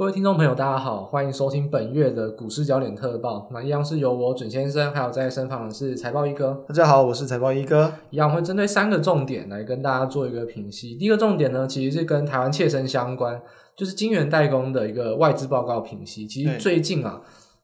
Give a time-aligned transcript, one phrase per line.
[0.00, 3.46] 各位听众朋友，大家好，欢迎收听本月的股市焦点特报。
[3.52, 6.64] 那一样是由我准先生，还有在身旁的是财报一哥。
[6.66, 7.92] 大家好，我是财报一哥。
[8.08, 10.94] 一样会针对三个重点来跟大家做一个评析。
[10.94, 13.42] 第一个重点呢，其实是跟台湾切身相关，
[13.76, 16.26] 就是晶圆代工的一个外资报告评析。
[16.26, 17.20] 其实最近啊，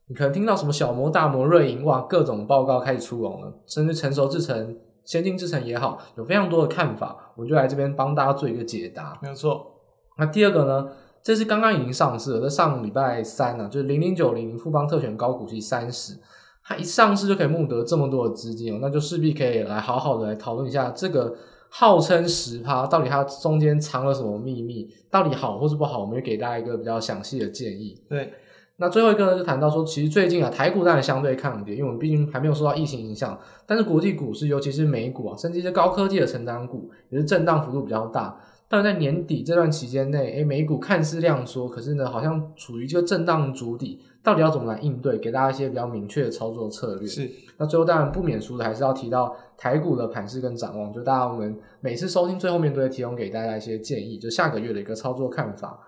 [0.09, 4.77] 你可能听到什么小摩、大摩、瑞银，哇，各种报告开始出笼了，甚至成熟制程、
[5.07, 7.33] 先进制程也好，有非常多的看法。
[7.35, 9.19] 我就来这边帮大家做一个解答。
[9.23, 9.73] 没有错。
[10.19, 10.87] 那第二个呢？
[11.27, 16.17] 这是刚刚已经上市了，在上礼拜三呢、啊，就是零零九零富邦特选高股息三十，
[16.63, 21.35] 它一上市就可以募得这么多的资金哦，那就势必可以来好好的来讨论一下这个
[21.69, 28.01] 号称十趴，到底它中间藏了什么秘密，到底好或是不好，我们会给大家一个比较详细的建议。
[28.09, 28.33] 对，
[28.77, 38.39] 那最后一个呢，就谈到说，其实最近啊，台股当然相对抗跌，因为我们毕竟还没有受到疫情影响，但是国际股市，尤其是美股啊，甚至一些高科技的成长股，也是震荡幅度比较大。
[38.69, 45.17] 但在年底这段期间内，诶，美股看似量缩，可是呢，好像处于这个震荡筑底，到底要怎么来应对？
[45.19, 47.07] 给大家一些比较明确的操作策略。
[47.07, 50.93] 是，那最后当然不免俗的，还是要提到台股的盘势跟展望。
[50.93, 55.79] 就大家我们每次收听最后面都会提供给大家一些建议，就下个月的一个操作看法。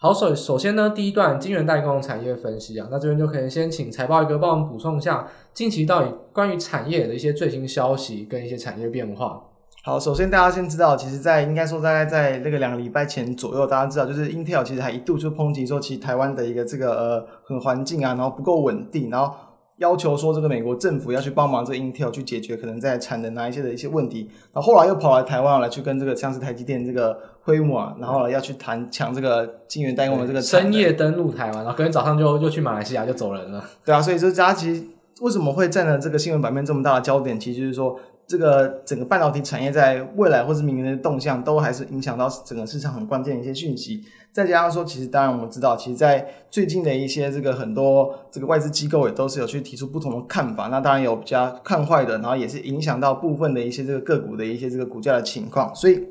[0.00, 9.42] 好，首首先呢，第一段晶圆代工产业分析啊，那这边就可以先请财报一哥帮我们补充一下近期到底关于产业的一些最新消息跟一些产业变化。
[9.82, 19.34] 好，首先大家先知道，其实在，应该说大概在那个两个礼拜前左右，大家知道，就是 Intel 其实还一度就抨击说，其实台湾的一个这个呃很环境啊，然后不够稳定，然后。
[19.78, 33.64] 要求说这个美国政府要去帮忙这个 Intel 去解决可能在产能哪一些的一些问题，然后后来又跑来台湾来去跟这个像是台积电这个会晤啊，然后要去谈抢这个晶圆代工的这个深夜登陆台湾，然后隔天早上就就去马来西亚就走人了。
[33.84, 34.82] 对啊，所以说大家其实
[35.20, 37.98] 为什么会占了这个新闻版面这么大的焦点，其实就是说。
[38.28, 44.04] 这个整个半导体产业在未来或是明年的动向，都还是影响到整个市场很关键的一些讯息。
[44.30, 50.68] 再加上说，其实当然我们知道，其实，在最近的一些这个很多这个外资机构也都是有去提出不同的看法。
[50.68, 55.74] 那当然有比较看坏的，然后也是影响到部分的一些这个个股的一些这个股价的情况。
[55.74, 56.06] 所以。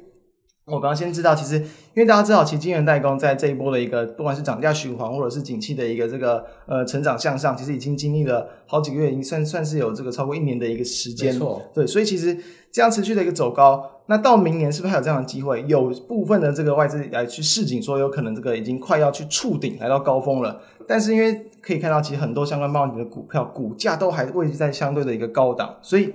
[0.68, 1.64] 我刚刚先知道，其实因
[1.96, 11.34] 为大家知道，其实晶圆代工在这一波的一个不管是涨价循环，或者是景气的一个这个呃成长向上，其实已经经历了好几个月，已经算算是有这个超过一年的一个时间。
[11.34, 12.38] 没错，对，所以其实
[12.70, 15.64] 这样持续的一个走高，那到明年是不是还有这样的机会？
[15.70, 20.60] 有部分的这个外资来去市井，说有可能这个已经快要去触顶，来到高峰了。
[20.86, 26.14] 但是因为可以看到，其实很多相关半导体的股票股价都还位置在相对的一个高档，所以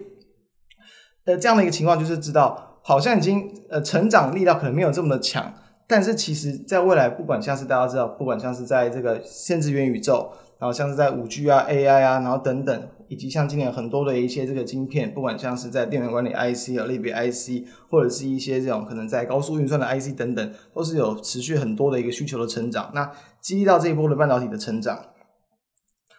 [1.24, 2.68] 呃这样的一个情况就是知道。
[2.82, 5.54] 好像已经呃成长力道可能没有这么的强，
[5.86, 22.90] 但是其实在未来，不管像是大家知道，不管像是在这个甚至元宇宙，然后像是在五 G 啊、AI 啊，然后等等，以及像今年很多的一些这个晶片，不管像是在电源管理 IC 啊、类别 IC，或者是一些这种可能在高速运算的 IC 等等，都是有持续很多的一个需求的成长。
[22.94, 23.10] 那
[23.40, 24.98] 激励到这一波的半导体的成长，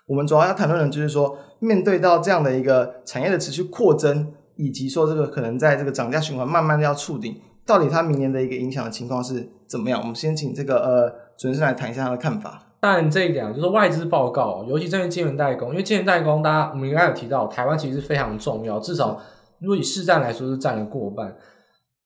[0.07, 4.33] 我们主要要谈论的就是说，面对到这样的一个产业的持续扩增。
[4.55, 9.99] 以及说这个可能在这个涨价循环慢慢的要触顶，到底它明年的一个影响的情况是怎么样？
[9.99, 12.61] 我们先请这个呃主持人来谈一下他的看法。
[12.79, 19.19] 但这一点，就是外资报告，尤其针对金圆代工，因为金圆代工，大家我们应该有提到，台湾其实是非常重要，至少
[19.59, 21.35] 如果以市占来说是占了过半。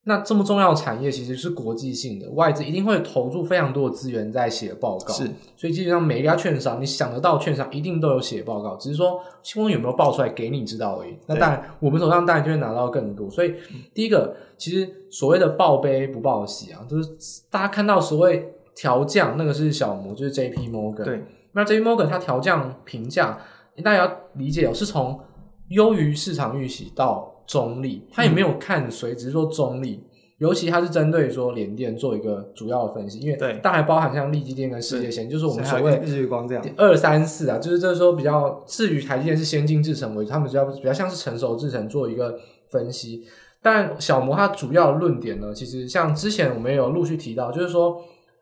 [0.07, 5.13] 那这么重要的产业其实是国际性的，外资一定会投入非常多的资源在写报告。
[5.13, 5.25] 是，
[5.57, 11.13] 所以基本上每一家券商，你想得到券商一定都有写报告，只是说新闻有没有报出来给你知道而已。
[11.25, 13.29] 那当然，我们手上当然就会拿到更多。
[13.29, 13.56] 所以
[13.94, 17.09] 第一个，其实所谓的报悲不报喜啊，就是
[17.51, 21.03] 大家看到所谓调降，那个是小摩，就是 J P Morgan。
[21.03, 23.38] 对，那 J P Morgan 它调降评价，
[23.84, 25.19] 大家要理解哦，是从
[25.67, 27.34] 优于市场预期到。
[27.47, 30.03] 中立，他也没有看谁，只是说中立。
[30.38, 42.38] 尤其他是针对说联电做一个主要的分析，因为当然还包含像力积电跟世界先，就是我们所谓日月光这样二三四啊，就是这时候比较至于台积电是先进制程为主，他们比较比较像是成熟制程做一个
[42.70, 43.23] 分析。
[43.64, 48.00] 但小摩它主要的论点呢，其实像之前我们也有陆续提到，就是说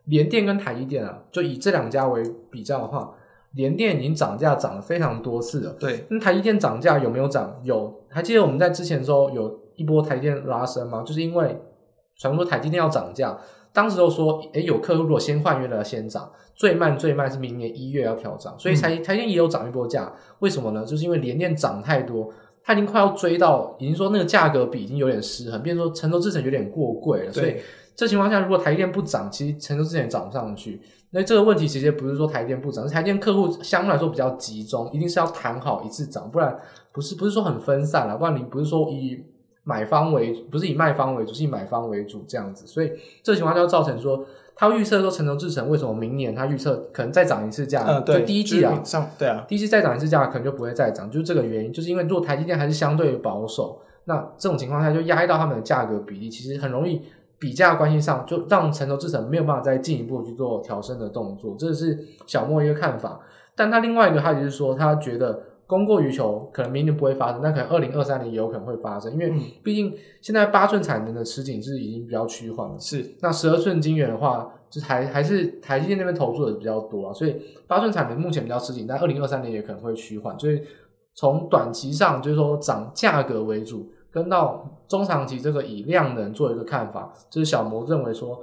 [0.07, 3.13] 联电跟台积电啊，就以这两家为比较的话。
[3.55, 6.05] 联电已经涨价涨了非常多次了，对。
[6.09, 7.59] 那台积电涨价有没有涨？
[7.63, 8.01] 有。
[8.09, 11.03] 还记得我们在之前的时候有一波台积电拉升吗？
[11.05, 11.57] 就是因为
[12.17, 13.37] 传说台积电要涨价，
[13.73, 20.13] 当时都说，诶，有客户如果先换约的先涨，最慢最慢是明年一月要调涨，所以台台积电也有涨一波价。
[20.39, 20.85] 为什么呢？
[20.85, 22.29] 就是因为联电涨太多，
[22.63, 27.55] 它已经快要追到，已经说那个价格比已经有点失衡，变成说成熟制程有点过贵了，所以
[27.95, 30.81] 这情况下，如果台积电不涨，其实成熟之前也涨不上去。
[31.11, 36.55] 那这个问题其实不是说台积电不涨，是台积电客户相对来说比较集中，一定是要谈好一次涨，不然
[36.91, 39.23] 不是不是说很分散了，不然你不是说以
[39.63, 42.91] 买方为不是以卖方为主，是以买方为主这样子，所以
[43.23, 44.25] 这情况就造成说，
[44.55, 47.85] 他预测说成熟制程为什么明年他预测可能再涨一次价？
[47.87, 57.01] 嗯，对，就第一季啊，上对啊，第一季再涨一次价，可能就不会再涨，就是这个原因，就是因为如果台积电还是相对保守，那这种情况下就压抑到他们的价格比例，其实很容易
[57.37, 63.19] 比价关系上就让城投制程没有办法再进一步去做调升的动作，这是小莫一个看法。
[63.55, 69.33] 但他另外一个他就是说，他觉得供过于求，可能明年不会发生，但可能二零二三年也有可能会发生，因为
[69.63, 72.79] 毕竟现在八寸产能的吃紧是已经比较趋缓了。
[72.79, 77.35] 是，那十二寸晶圆的话，就还还是台积电那边投入的比较多啊，所以
[77.67, 80.61] 八寸产能目前比较吃紧，但二零二三年也可能会趋缓，所以
[81.13, 83.89] 从短期上就是说涨价格为主。
[84.15, 88.39] 跟到中长期这个以量能做一个看法，就是小摩认为说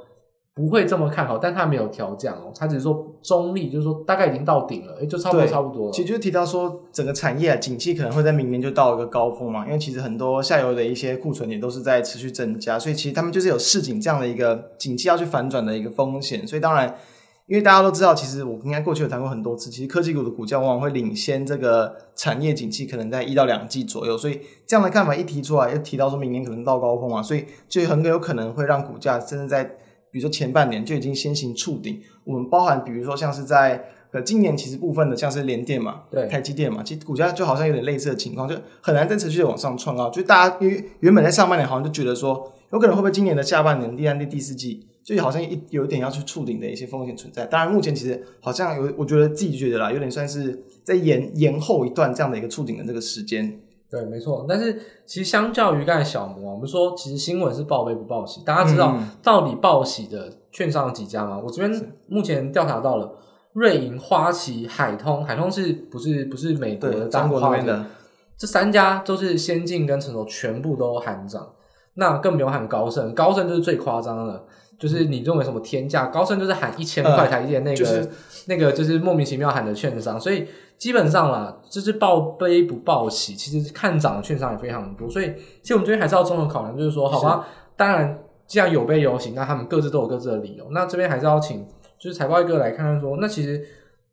[0.54, 5.92] 不会这么看好，但他没有调降哦，他只是说中立，就是说大概已经到顶了，诶就差不多差不多了。
[5.92, 16.94] 其实就提到说整个产业啊，景气可能会在明年就到一个高峰嘛，因为其实很多下游的一些库存也都是在持续增加，所以其实他们就是有市井这样的一个景气要去反转的一个风险，所以当然。
[17.52, 24.16] 因为大家都知道，其实我应该过去有谈过很多次，其实科技股的股价往往会领先这个产业景气，可能在一到两季左右。
[24.16, 29.64] 所以这样的看法一提出来，又提到说明年可能到高峰嘛，所以就很有可能会让股价甚至在
[30.10, 32.00] 比如说前半年就已经先行触顶。
[32.24, 40.08] 我们包含比如说像是在呃今年其实部分的像是联电嘛，对，台积电嘛，其实股价就好像有点类似的情况，就很难再持续的往上创高。
[40.08, 44.86] 就大家因为原本在上半年好像就觉得说，有可能会不会今年的下半年第三季、第四季。
[45.04, 53.60] 就好像一有一点要去触顶的一些风险存在，当然目前其实好像有，我觉得自己觉得啦，有点算是在延延后一段这样的一个触顶的这个时间。
[53.90, 54.46] 对，没错。
[54.48, 54.72] 但是
[55.04, 61.36] 其实相较于刚才小摩，我们说其实新闻是报悲不报喜，大家知道到底报喜的券商有几家吗？
[61.36, 63.12] 嗯、我这边目前调查到了
[63.52, 67.84] 瑞银、花旗、海通，海通是不是不是美国的中国那边的？
[68.38, 71.52] 这三家都是先进跟成熟全部都喊涨，
[71.94, 74.44] 那更不用喊高盛，高盛就是最夸张的。
[74.82, 78.10] 就是你认为什么天价，高盛就是喊一千块台币那个、呃就是，
[78.48, 80.44] 那个就是莫名其妙喊的券商，所以
[80.76, 85.32] 基本上啦，就是报悲不报喜，其实看涨的券商也非常多，所以
[85.62, 87.46] 其实我们这边还是要综合考量，就是说，好吧，
[87.76, 88.18] 当然
[88.48, 91.64] 既然有悲有喜，那他们各自都有各自的理由，那这边还是要请
[92.00, 93.64] 就是财报一哥来看看说，那其实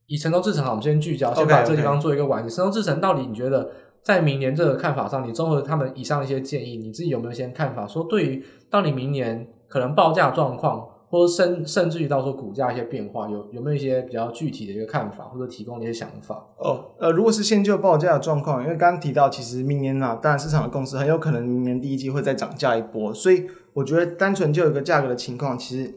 [0.06, 2.56] 以神州制程，好，我们先聚焦，先把这个地方做一个完结。
[2.56, 3.68] 成熟制程到底你觉得
[4.04, 7.88] 在明年这个看法上，你综合他们以上一些建议，你自己有没有一些看法？
[7.88, 9.48] 说对于到底明年？
[9.70, 16.44] 可能报价状况，或者甚甚至于到时候股价一些变化，有有没有一些比较具体的一个看法，或者提供一些想法？
[16.58, 25.94] 哦，呃，如果是先就报价的状况，因为刚刚提到，其实明年、啊，当然市场的共识很有可能明年第一季会再涨价一波，所以我觉得单纯就有一个价格的情况，其实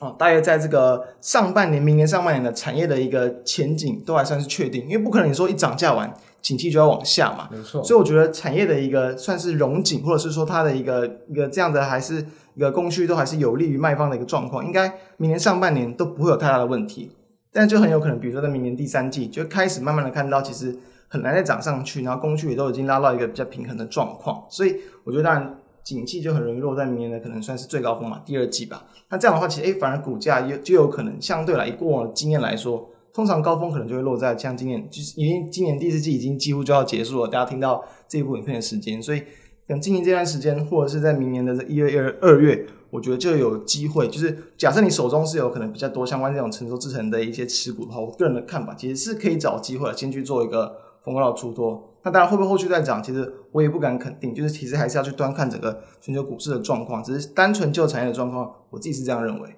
[0.00, 6.14] 哦，大约在这个上半年、明年上半年的产业的一个前景都还算是确定，因为不可能你说一涨价完。
[6.44, 7.82] 景气就要往下嘛，没错。
[7.82, 12.22] 所以我觉得产业的一个算是融景，或者是说它的一个一个这样的，还是
[12.54, 14.86] 一个供需都还是有利于卖方的一个状况，应该
[15.16, 17.10] 明年上半年都不会有太大的问题。
[17.50, 20.76] 但就很有可能，比如说在明年第三季就开始慢慢的看到，其实
[21.08, 24.44] 很难再涨上去，然后供需也都已经拉到一个比较平衡的状况。
[24.50, 28.84] 所以我觉得当然景气就很容易落在明年的可能算是最高峰嘛，第二季吧。
[29.08, 32.90] 那这样的话，其实诶反而股价就就有可能相对来以过往的经验来说。
[33.14, 37.28] 通常高峰可能就会落在像今年，就是已经今年第四季已经几乎就要结束了。
[37.28, 39.22] 大家听到这部影片的时间，所以
[39.68, 44.08] 等今年这段时间，或者是在明年的一月、二二月，我觉得就有机会。
[44.08, 51.94] 就是假设你手中是有可能比较多相关这种成熟制成的一些持股的话，我个人的看法其实是可以找机会先去做一个逢高的出脱。
[52.02, 54.34] 那当然会不会后续再涨，其实我也不敢肯定。
[54.34, 59.48] 就是其实还是要去端看整个全球股市的状况，只是单纯就产业的状况，我自己是这样认为。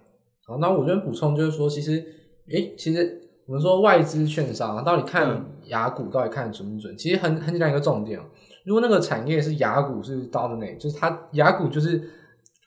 [0.44, 2.04] 好，那我这边补充就是说，其实，
[2.50, 3.22] 诶，其实。
[3.46, 6.96] 我们说外资券商到底看雅股到底看准不准？
[6.96, 8.20] 其实很很简单一个重点，
[8.64, 12.10] 如果那个产业是雅股是 dominate，就是它雅股就是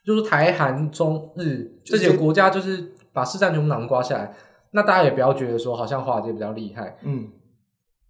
[0.05, 4.33] 就是台韩中日这几个国家就是把市占全部囊括下来，
[4.71, 7.27] 那大家也不要觉得说好像华尔街比较厉害，嗯，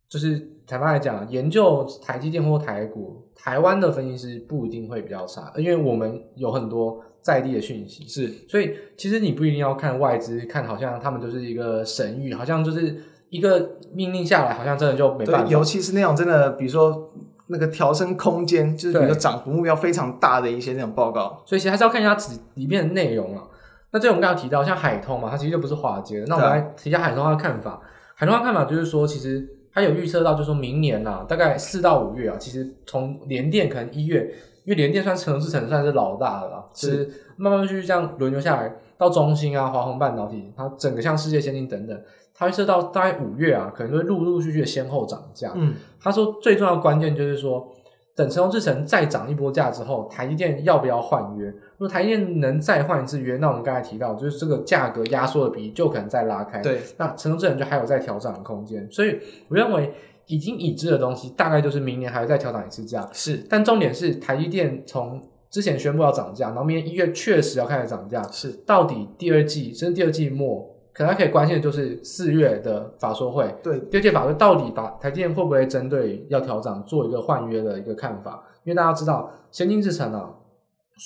[0.08, 7.04] 就是坦白来讲，研究台积电或台股，台湾的分析师不一定会比较差，因为我们有很多。
[7.22, 12.96] 在地的讯息是，所以其实你不一定要看外资，看好像他们就是一个神域，好像就是
[13.30, 15.52] 一个命令下来，好像真的就没办法。
[15.52, 17.12] 尤其是那种真的，比如说
[17.48, 21.44] 那个调升空间，就是比如说涨幅目标非常大的一些那种报告。
[21.46, 23.44] 所以其实还是要看一下纸里面的内容啊。
[23.92, 26.26] 那这我们刚刚提到，像海通嘛，它其实就不是华尔街的。
[26.28, 27.82] 那我们来提一下海通它的看法。
[28.16, 34.34] 海通它的看法就是说，其实它有预测到，就是说明年呐、啊，大概四到五月啊，其实从联电可能一月。
[34.70, 42.02] 因为联电算成熟制程算是老大的了，是就是慢慢去这样轮流下来，到中芯啊、华虹半导体，它整个像世界先进等等，
[42.36, 45.52] 它会设到大概五月啊，可能就会陆陆续续的先后涨价。
[45.56, 47.68] 嗯，他说最重要的关键就是说，
[48.16, 51.48] 等成熟制程再涨一波价之后，台积电要不要换约？
[51.48, 56.62] 如果台积电能再换一次约，那我们刚才提到，就是这个价格压缩的比例就可能再拉开。
[56.62, 58.88] 对，那成熟制程就还有再调涨的空间。
[58.92, 59.92] 所以我认为。
[60.30, 63.10] 已经已知的东西，大概就是明年还会再调涨一次价。
[63.12, 65.20] 是，但重点是台积电从
[65.50, 68.22] 之前宣布要涨价，然后明年一月确实要开始涨价。
[68.32, 73.52] 是，到底第二季甚至第二季末，可能可以关心的就是四月的法说会。
[73.64, 78.44] 对，第二届法说到底把台积电会不会针对要调涨做一个换约的一个看法？
[78.64, 80.30] 因为大家知道，先进制程啊，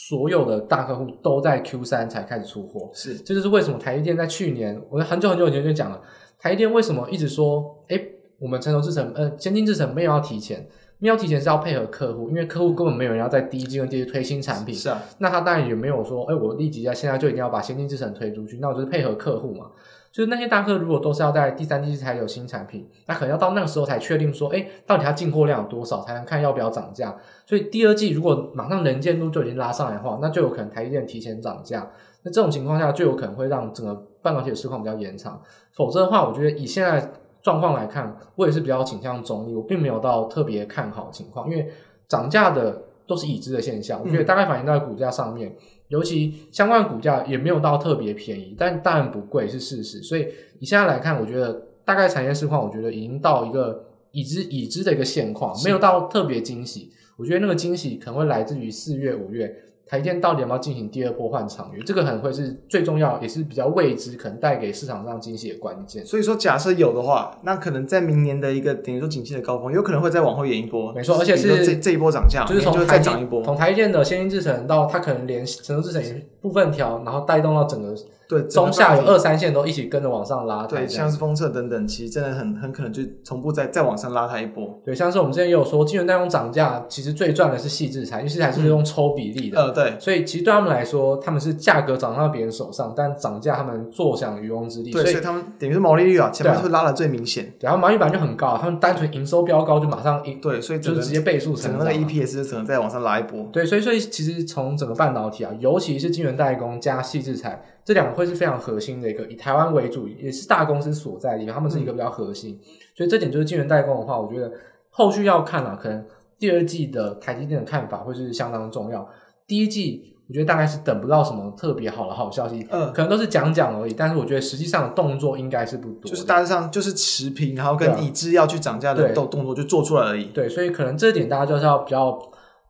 [0.09, 2.89] 所有的大客户都在 Q 三才开始出货。
[2.93, 6.01] 是，这就是为什么台积电在去年，我很久很久以前就讲了，
[6.37, 8.09] 台积电为什么一直说，哎。
[8.43, 10.67] 我们成熟制程，呃，先进制程没有要提前，
[10.99, 14.75] 没有提前是要配合客户，因为客户根本没有人要在第一季跟第二季推新产品。
[14.75, 19.67] 是啊，那他当然也没有说，哎，我立即在现在就一定要把先进制程推出去，那我就是配合客户嘛。
[20.11, 27.15] 就是那些大客如果都是要在第三季才有新产品，那可能要到那个时候才确定说，哎，到底它进货量有多少，才能看要不要涨价。
[27.45, 31.89] 所以第二季如果马上能见度就已经拉上来的话，那就有可能台积电提前涨价。
[32.23, 35.41] 那这种情况下就有可能会让整个半导体的市况比较延长。
[35.71, 37.09] 否则的话，我觉得以现在。
[37.43, 41.69] 状况来看，我也是比较倾向中立，我并没有到特别看好情况，因为
[42.07, 45.55] 涨价的都是已知的现象，我觉得大概反映在股价上面，嗯、
[45.89, 50.27] 尤其相关股价也没有到特别便宜，但当然不贵是事实，所以
[50.59, 59.53] 你现在来看，我觉得大概产业市况，我觉得已经到一个已知已知的一个现况，没有到特别惊喜，我觉得那个惊喜可能会来自于四月五月。
[59.85, 61.83] 台积电到底要不要进行第二波换厂约？
[61.83, 66.05] 这个可能会是最重要，也是比较未知，可能带给市场上惊喜的关键。
[66.05, 70.91] 所以说，假设有的话，那可能在明年的一个等于说景气的高峰，有可能会再往后延一波。
[70.93, 73.43] 没错，而且是这这一波涨价，就是从再涨一波。
[73.43, 77.93] 从台积电的先进制程到它可能连成熟制程一部分调，然后带动到整个。
[78.41, 84.79] 对，中下游二三线都一起跟着往上拉，对，像是封测等等，其实真的很很可能就同步再再往上拉它一波。
[84.85, 103.47] 对，像是我们之前也有说，金圆代工涨价，其实最赚的是细制材，因为矽智财是用抽比例的，呃，对，所以其实对他们来说，他们是价格涨到别人手上，但涨价他们坐享渔翁之利，对，所以他们等于是毛利率啊，前面会拉的最明显，然后毛利率本来就很高，他们单纯营收飙高就马上一对，所以就是直接倍数成长，整个那个 EPS 就只能再往上拉一波。
[103.51, 107.61] 对，所以所以其实从整个半导体啊，尤其是晶圆代工加矽智财。
[107.85, 114.49] 这两个会是非常核心的一个，以台湾为主，也是大公司所在的地方，他们是一个比较核心，嗯、所以这点就是晶圆代工的话，我觉得
[114.89, 116.05] 后续要看啊，可能
[116.39, 119.05] 第二季的台积电的看法会是相当重要。
[119.45, 123.93] 第一季我觉得大概是等不到什么特别好的好消息，嗯，可能都是讲讲而已。
[123.93, 130.27] 但是我觉得实际上的动作应该是不多，就是大致上就是持平，然后跟已知要去涨价的动动作就做出来而已。
[130.27, 132.17] 对，所以可能这点大家就是要比较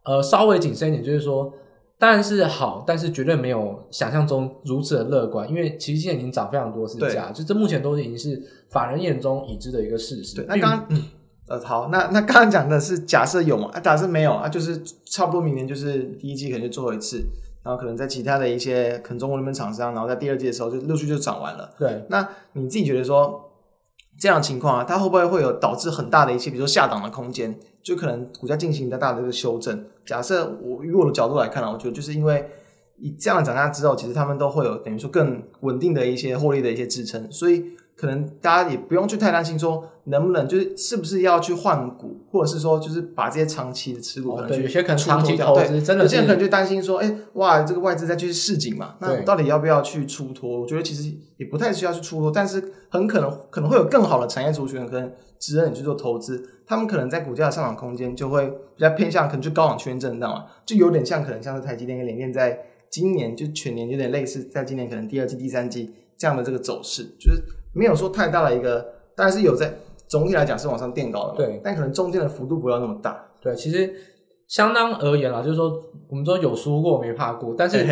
[0.05, 1.53] 呃稍微谨慎一点，就是说。
[2.03, 10.35] 当然是好，但是绝对没有想象中如此的乐观，因为其实现在已经涨非常多次价，就这目前都已经是法人眼中已知的一个事实。
[10.35, 11.01] 对，那刚刚嗯
[11.47, 13.69] 呃好，那那刚刚讲的是假设有嘛？
[13.71, 17.23] 啊，假设没有啊，就是差不多明年就是第一季可能就做一次，
[17.63, 21.73] 然后可能在其他的一些可能中国那边厂商，然后在第二季的时候就陆续就涨完了。
[21.79, 23.42] 对，那你自己觉得说
[24.17, 27.57] 这样的情况啊，它会不会会有导致很大的一些，比如说下档的空间？
[27.81, 29.85] 就可能股价进行一个大的一个修正。
[30.05, 32.49] 假设我以我的角度来看呢，我觉得就是因为
[33.03, 37.65] 以这样的涨价之后，其实他们都会有等于说更稳定的一些获利的一些支撑，所以
[37.97, 50.61] 可能大家也不用去太担心说能不能就是是不是要去换股，或者是说就是把这些长期的持股可能去、哦、有些可能长期投资对真的，有些人可能就担心说，哎哇，这个外资再去市井嘛，那到底要不要去出脱？
[50.61, 56.49] 我觉得其实也不太需要去出脱，但是很可能可能会有更好的产业族群跟值得你去做投资。
[56.65, 62.57] 他们可能在股价的上涨空间就会比较偏向，可能就高档区间震荡嘛，就有点像可能像是台积电跟联电在
[62.93, 67.41] 今年就全年有点类似，在今年可能第二季、第三季这样的这个走势，就是
[67.73, 68.85] 没有说太大的一个，
[69.15, 69.73] 但是有在
[70.07, 73.91] 总体来讲是往上垫高的，对，但可能中间的幅度不要那么大，对，其实
[74.47, 75.73] 相当而言啦，就是说
[76.07, 77.83] 我们说有输过没怕过，但是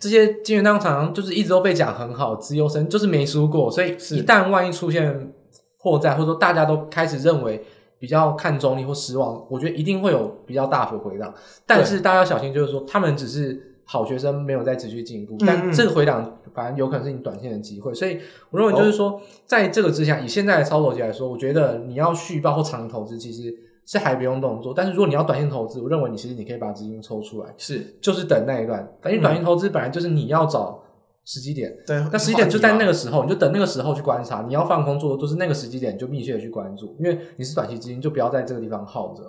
[0.00, 5.32] 这些晶圆代工厂商就是一直都被讲很好，资优生就是没输过，所以一旦万一出现
[5.80, 7.64] 破绽，或者说大家都开始认为。
[8.00, 11.34] 比较看中立或失望，我觉得一定会有比较大幅回荡，
[11.66, 18.18] 但是大家要小心，就是说他们只是好学生，没有再持续进步，但这个回档反正有可能是你短线的机会，所以
[18.50, 23.54] 我认为就是说，在这个之下，以现在的操作机来说，我觉得你要续报或长投资，其实
[23.86, 30.82] 是还不用动作，但是如果你要短线投资，我认为你其实你可以把资金抽出来，是就是等那一段，反正短线投资本来就是你要找
[31.24, 31.74] 时机点。
[31.86, 34.44] 对，那时机点就在那个时候，你就等那个时候去观察。
[34.46, 36.94] 你要放空做的都是那个时机点，就密切的去关注。
[36.98, 39.22] 因为你是短期资金，就不要在这个地方耗着。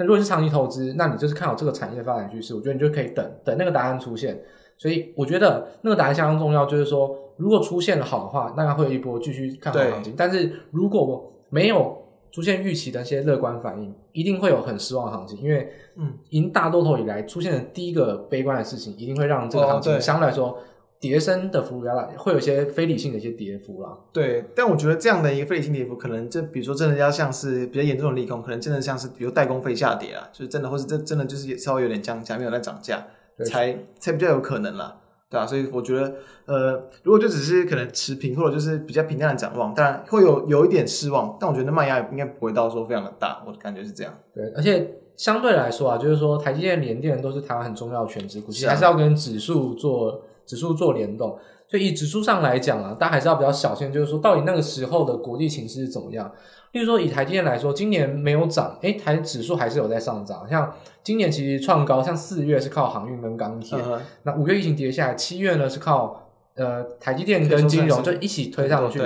[0.00, 4.42] 那如果是长期投资，那你就是看好这个产业的发展趋势，我觉得你就可以等等那个答案出现。
[4.78, 10.14] 所以我觉得那个答案相当重要，就是说如果出现了好的话，那会有一波继续看好行情。
[10.16, 20.56] 但是如果没有出现预期的一些乐观反应，一定会有很失望的行情，因为嗯，赢大多头以来出现的第一个悲观的事情，一定会让这个行情相对来说
[21.00, 23.96] 跌升的幅度比较大，会有一些非理性的一些跌幅啦。
[24.12, 33.06] 对，但我觉得这样的一个非理性跌幅，可能就比如说真的要像是比较严重的利空，可能真的像是比如代工费下跌啊，就是真的，或是这真的就是稍微有点降价，没有在涨价，
[33.46, 34.98] 才才比较有可能啦。
[35.30, 36.12] 对啊，所以我觉得，
[36.46, 36.72] 呃，
[37.04, 44.12] 如果就只是可能持平或者就是比较平淡的展望，当然会有有一点失望，但我觉得卖压应该不会到说非常的大，我的感觉是这样。
[44.34, 51.38] 对，而且相对来说啊，就是说台积电、联电都是台湾很重要的全职股，其实还是要跟指数做指数做联动。
[51.68, 56.32] 所以以指数上来讲啊，大家还是要比较小心，就是说到底那个时候的国际形势是怎么样。
[56.72, 60.48] 例如说，以台积电来说，今年没有涨，诶，台指数还是有在上涨。
[60.48, 60.72] 像
[61.04, 69.00] 今年其实创高，像四月是靠航运跟钢铁，嗯、那五月疫情跌下来，七月呢是靠呃台积电跟金融就一起推上去。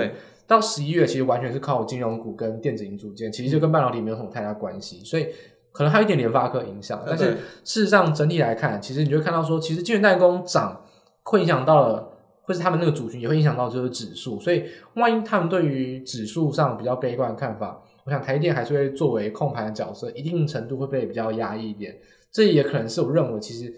[0.47, 5.01] 到十一月其实完全是靠金融股跟电子零组件，其实就跟半导体没有什么太大关系。
[5.03, 5.27] 所以
[5.71, 10.84] 可能还有一点联发科影响，但是事实上整体来看，其实你就会看到说，其实晶圆代工涨
[11.25, 12.11] 会影响到了。
[12.47, 21.97] 或是他们那个族群也会影响到就是指数，所以万一他们对于指数上比较悲观的看法，我想台积电还是会作为控盘的角色，一定程度会被比较压抑一点。
[22.31, 23.73] 这也可能是我认为，其实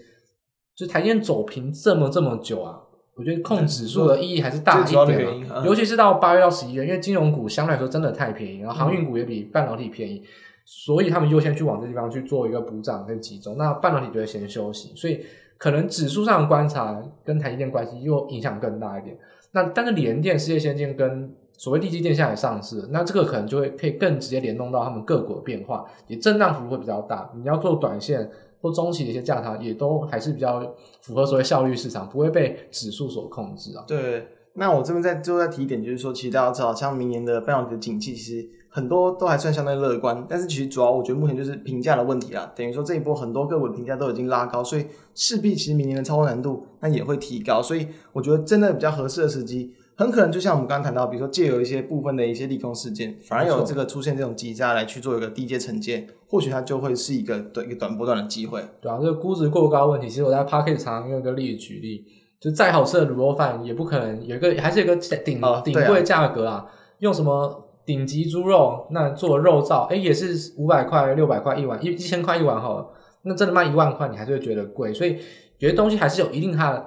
[0.76, 2.78] 就台积电走平这么这么久啊，
[3.16, 10.22] 我觉得控指数的意义还是大一点，尤其是到八月到十一月，因为金融股相对来说真的太便宜，然后航运股也比半导体便宜，
[10.66, 15.24] 所以他们优先去往这地方去做一个补涨跟集中，那半导体就会先休息，所以。
[15.58, 19.18] 可能指数上观察跟台积电关系又影响更大一点。
[19.52, 27.30] 那但是联电、世界先进跟所谓地基电下来上市，那这个可能就会可以更直接联动到他们个股的变化，也震荡幅度会比较大。
[27.36, 33.84] 你要做短线或中期的一些价差，也都还是比较符合所谓效率市场，不会被指数所控制啊。
[33.88, 38.48] 对，那我这边再最后再提一点，就是说，其实大家知道，像明年的半导体的景气，其实。
[38.78, 42.52] 很多都还算相对乐观，但是其实主要我觉得目前就是评价的问题啦。
[42.54, 47.60] 等于说这一波很多个股的评价都已经拉高，所以势必其实明年的操作难度那也会提高。
[47.60, 58.62] 所以我觉得真的比较合适的时机，很可能就像我们刚刚谈到，比如说借由一些部分的一些利空事件，反而有这个出现这种急杀来去做一个低阶承接，或许它就会是一个短一个短波段的机会。
[58.80, 62.04] 对啊，这个估值过高问题，其实我在常常用一个例子举例，
[62.38, 66.64] 就再好吃的卤肉饭也不可能有一个还是有一个顶顶贵价格啊，
[67.00, 67.64] 用什么？
[67.88, 72.86] 顶级猪肉，那做肉燥，哎，也是五百块、六百块一碗，一一千块一碗好了。
[73.22, 74.92] 那真的卖一万块，你还是会觉得贵。
[74.92, 75.16] 所以
[75.56, 76.86] 有些东西还是有一定它的，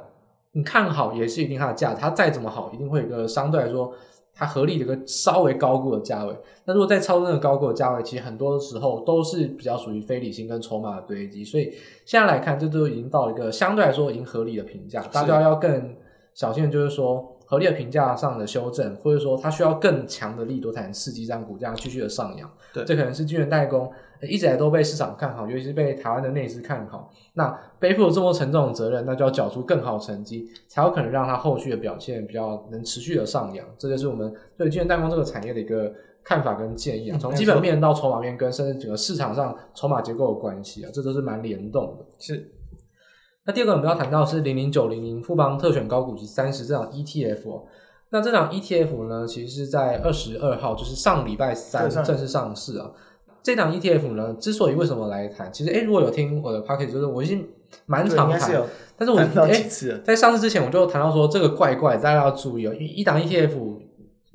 [0.51, 3.91] 你看好也是一定它的价，它再怎么好，一定会有一个相对来说
[4.35, 6.35] 它合理的一个稍微高估的价位。
[6.65, 11.43] 那如果再超那个高估的价位，其实很多时候都是比较属于非理性跟筹码的堆积。
[11.43, 11.73] 所以
[12.05, 15.95] 现在来看，这都已经到了一个相对来说已经合理的评价，大家要更
[16.35, 17.30] 小心的就是说。
[17.51, 22.49] 合理的评价上的修正，或者说它需要更强的力度才能刺激这样股价继续的上扬。
[22.73, 27.11] 对，这可能是晶圆代工一直以来都被市场看好，尤其是被台湾的内资看好。
[27.33, 33.67] 那背负了这么沉重的责任，那就要缴出更好的成绩，才有可能让它后续的表现比较能持续的上扬。
[33.77, 37.17] 这就是我们对晶圆代工这个产业的一个看法跟建议啊。
[37.19, 42.05] 从基本面到筹码面，跟甚至整个市场上筹码结构有关系啊，这都是蛮联动的。
[42.17, 42.49] 是。
[43.45, 47.63] 那第二个我们要谈到是零零九零零富邦特选高股息三十这档 ETF 哦。
[48.11, 52.91] 那这档 ETF 呢，其实是在二十二号，就是上礼拜三正式上市啊。
[53.41, 57.47] 这档 ETF 呢，之所以为什么来谈，其实诶如果有听我的 p o c k e t 就是我已经
[57.87, 58.51] 蛮常谈，
[58.97, 63.57] 但是我诶在上市之前我就谈到说这个怪怪，大家要注意哦，一档 ETF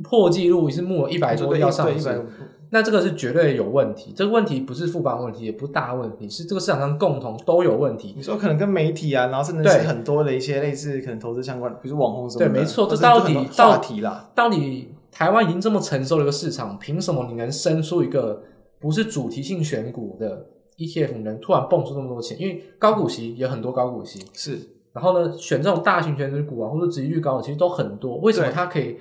[0.03, 2.27] 破纪录是募了一百多亿要上市。
[2.71, 8.13] 那这个是绝对有问题，这个问题不是富邦问题，也不是大问题，是这个市场上共同都有问题。
[8.17, 12.51] 你说可能跟媒体啊，然后甚至是很多的一些类似可能投资相关的，比如网红什么的。
[12.53, 18.43] 对，没错，这到底到底啦，到底台湾已经这么成熟的一个市场，凭什么你能生出一个
[18.81, 22.41] 不是主题性选股的 ETF，能突然蹦出这么多钱？
[22.41, 24.59] 因为高股息也有很多高股息是，
[24.93, 28.17] 然后呢，选这种大型权值股啊，或者殖利率高的，其实都很多。
[28.17, 28.97] 为什么它可以？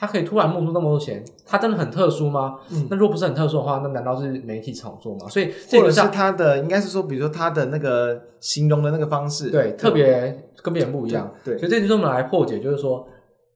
[0.00, 2.56] 它可以突然冒出那么多钱，他真的很特殊吗？
[2.70, 5.28] 嗯，那如果不是很特殊的话，那难道是媒体炒作吗？
[5.28, 11.30] 所以这个，或者是他的，应该是说，比如说他的那个形容的那个方式，对，特别跟别人不一样。
[11.44, 13.06] 对，所以这就是我们来破解，就是说，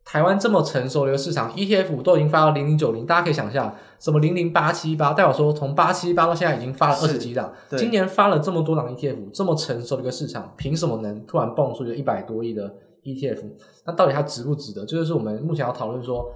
[0.04, 12.70] 台湾这么成熟的一个市场，ETF 都已经发到零零九零，大家可以想象，什么零零八七八，代表说从八七八到现在已经发了二十几档，今年发了这么多档 ETF，这么成熟的一个市场，凭什么能突然蹦出一个一百多亿的？
[13.04, 13.42] ETF，
[13.86, 14.84] 那到底它值不值得？
[14.86, 16.32] 这就是我们目前要讨论说，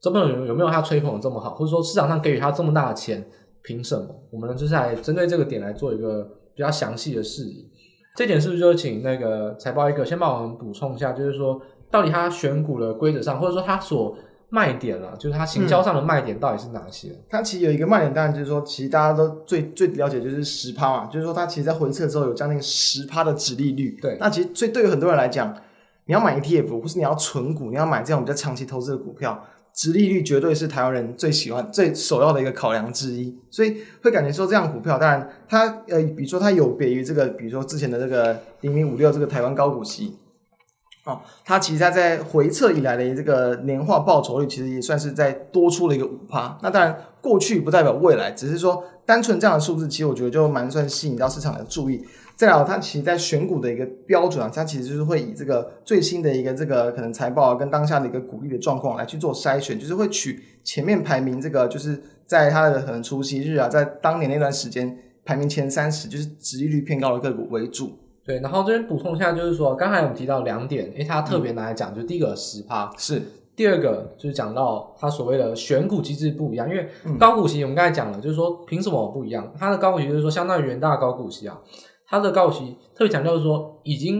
[0.00, 3.26] 周边有有没有他吹捧的这么好，或者说市场上给予他这么大的钱，
[3.62, 4.08] 凭什么？
[4.30, 6.22] 我们就是来针对这个点来做一个
[6.54, 7.68] 比较详细的事宜。
[8.14, 11.12] 这点是不是就请那个财报一个先帮我们补充一下？
[11.12, 14.14] 就是说，到底他选股的规则上，或者说他所
[14.50, 17.08] 卖点了，就是它行销上的卖点到底是哪些？
[17.30, 23.98] 它、嗯、其实有一个卖点，当然就是说，其实大家都最最了解就是十趴嘛，就是说它其实在回撤之后有将近十趴的殖利率。
[24.02, 25.56] 对，那其实所以对于很多人来讲，
[26.06, 33.36] 你要买 ETF 或是你要存股，你要买这种比较长期投资的股票，殖利率绝对是台湾人最喜欢、最首要的一个考量之一。
[33.50, 40.18] 所以会感觉说这样股票，当然它呃，比如说它有别于这个，比如说之前的这个零零五六这个台湾高股息。
[41.04, 46.56] 哦，它其实它在回测以来的这个年化报酬率，其实也算是在多出了一个五趴。
[46.62, 52.04] 那当然，过去不代表未来，只是说单纯这样的数字，其实我觉得就蛮算吸引到市场的注意。
[52.42, 67.92] 再来，它其实在选股的一个标准啊，它其实就是会以这个最新的一个这个可能财报跟当下的一个股利的状况来去做筛选，就是会取前面排名这个就是在它的可能除息日啊，在当年那段时间排名前三十，就是值利率偏高的个股为主。
[68.24, 73.22] 对，然后这边补充一下，就是说刚才我们提到两点，诶，它特别拿来讲，嗯、就第一个十趴是，
[73.54, 76.88] 第二个就是讲到它所谓的选股机制不一样，因为
[77.20, 79.48] 高股息我们刚才讲了，就是说凭什么不一样？
[79.56, 81.56] 它的高股息就是说相当于元大高股息啊，
[82.12, 84.18] 它的高股息特别强调就是说已经，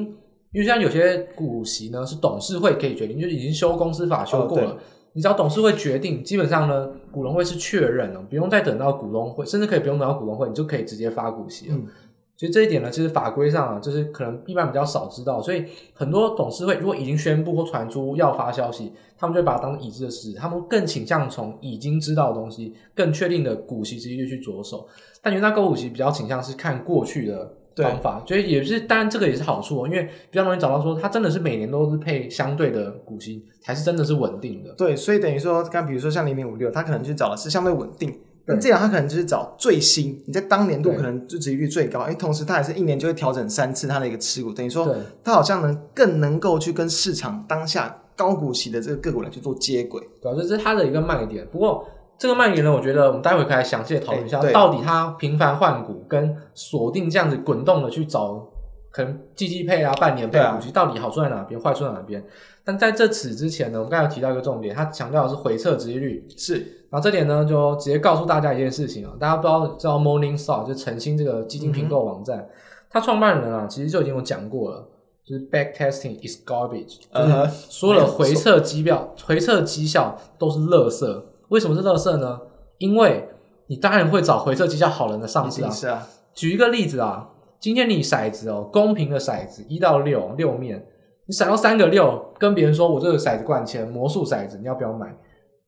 [0.51, 4.77] 因为像有些股息呢是董事会可以决定，就是已经修公司法修过了，哦、
[5.13, 11.77] 你只要董事会决定，基本上呢股东会是确认了，不用再等到股东会，甚至可以不用等到股东会，你就可以直接发股息了。
[11.77, 11.87] 嗯
[12.35, 24.89] 其实这一点呢，其实法规上啊，就是可能一般比较少知道，所以很多董事会如果已经宣布或传出要发消息，他们就会把它当已知的事实，他们更倾向从已经知道的东西、更确定的股息直接就去着手。
[25.23, 34.73] 但元大高股息比较倾向是看过去的方法，所以也是当然这个也是好处哦，因为比较容易找到说它真的是每年都是配相对的股息，才是真的是稳定的。
[34.73, 38.13] 对，所以等于说，刚比如说像零零五六，它可能去找的是相对稳定。
[38.45, 51.47] 那这样，他可能就是找最新，你在当年度可能就值率最高，哎，同时他还是一年就会调整三次它的一个持股，等于说它好像能更能够去跟市场当下高股息的这个个股来去做接轨，对，这是它的一个卖点。
[51.53, 51.87] 不过
[52.23, 58.49] 这个卖点呢，我觉得我们待会可以来详细的讨论一下，到底他频繁换股跟锁定这样子滚动的去找
[58.93, 62.25] 可能季季配啊、半年配股息，到底好处在哪边，坏处在哪边？
[62.63, 66.25] 但在这此之前呢，我们刚才有提到一个重点，他强调的是回撤殖利率。
[66.37, 66.59] 是。
[66.91, 72.49] 然后这点呢，就直接告诉大家一件事情啊，大家不知道知道 Morningstar 就晨星这个基金评购网站，
[72.89, 74.89] 它、嗯、创办人啊，其实就已经有讲过了，
[75.25, 81.23] 就是 backtesting is garbage，就是所有的回撤绩表、回撤绩效都是垃圾。
[81.53, 82.41] 为什么是乐色呢？
[82.79, 83.29] 因为
[83.67, 85.71] 你当然会找回测绩效好人的上司啊。
[85.71, 86.09] 是啊。
[86.35, 87.29] 举一个例子啊，
[87.61, 90.83] 今天你骰子哦，公平的骰子一到六六面，
[91.27, 95.15] 你骰到三个六，跟别人说我这个骰子灌签魔术骰子，你要不要买？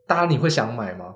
[0.07, 1.15] 大家你会想买吗？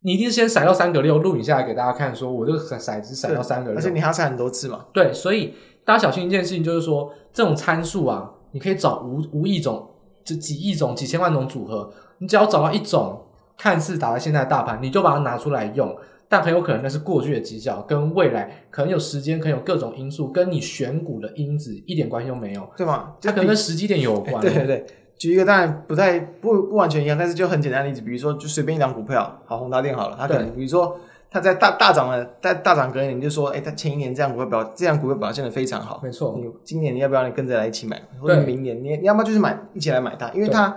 [0.00, 4.86] 你一定先骰到三个六，录影下来给大家看，说我这个骰骰子骰到三个六，而且你还要骰很多次嘛。
[4.94, 5.52] 对，所以
[5.84, 9.86] 大家小心一件事情，就是说这种参数啊，你可以找无无亿种，
[10.24, 13.20] 就几亿种、几千万种组合，你只要找到一种
[13.56, 15.96] 看似打在现在的大盘，你就把它拿出来用，
[16.28, 23.14] 但很有可能那是过去的绩效，跟未来可能有时间，可能有各种因素，跟你选股的因子一点关系都没有，对吗？
[23.20, 24.40] 它可能跟时机点有关。
[24.40, 24.86] 对对对。
[25.18, 30.94] 举一个当然不太不不完全一样，但是就很简单的例子，比如说就随便一张股票，好，宏达电好了，它可能比如说
[31.30, 36.38] 它在大大涨了，在大涨隔一年，你就说，哎，它前一年这样股票表，这样股票表现的非常好，没错。
[36.38, 40.76] 你今年你要不要你跟着来一起买，或者明年你你要不要就是买一起来买它，因为它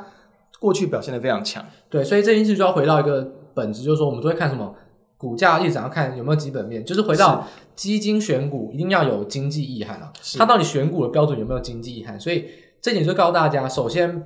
[0.59, 1.65] 过去表现的非常强。
[1.89, 4.75] 对，所以这件事就要回到一个本质，就是说我们都会看什么
[5.17, 12.45] 股价一直要看有没有基本面，就是回到基金选股一定要有经济意涵啊，它到底选股的标准有没有经济意涵，所以。
[12.81, 14.23] 这点就告诉大家，首先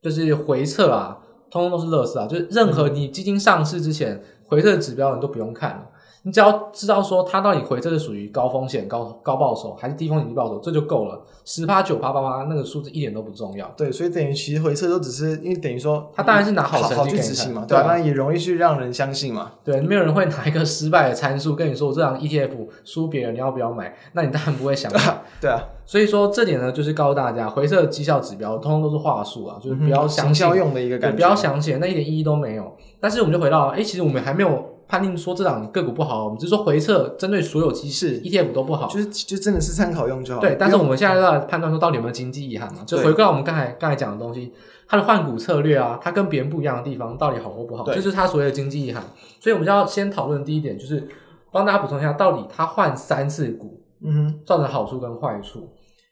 [0.00, 1.18] 就是回撤啊，
[1.50, 5.82] 通通都是垃圾啊，就是任何你基金上市之前回撤的指标你都不用看了。
[6.26, 11.22] 你只要知道说它到底回撤是属于高风险、高高报酬还是低风险低报酬，这就够了。
[11.44, 13.64] 十趴、九趴、八趴，那个数字一点都不重要。
[13.76, 17.84] 对，所以等于其实回撤都只是因为等于说，它当然是拿好成绩去执行嘛，对吧？
[17.86, 19.52] 那也容易去让人相信嘛。
[19.62, 22.50] 对，没有人会拿一个失败的参数跟你说，我这张 ETF
[22.84, 23.94] 输别人，你要不要买？
[24.14, 24.98] 那你当然不会想买。
[25.40, 32.76] 对啊，所以说这点呢，就是告诉大家，回撤绩效指标通通都是话术啊，就是不要相信用的一个感觉，不要相信，那一点意义都没有。
[32.98, 34.72] 但是我们就回到，哎，其实我们还没有。
[34.88, 40.40] 判定说这档个股不好，我们只是说回撤针对所有机制 ETF 都不好，就是就真的是参考用就好。
[40.40, 42.82] 对，但是我们现在要判断说到底有没有经济意涵嘛？
[42.86, 44.52] 就回归到我们刚才刚才讲的东西，
[44.86, 49.02] 它的换股策略啊，它跟别人不一样的地方到底好或不好，这就是它所谓的经济意涵。
[49.40, 51.06] 所以我们就要先讨论第一点，就是
[51.50, 55.68] 帮大家补充一下，到底它换三次股，嗯哼，造成好处跟坏处。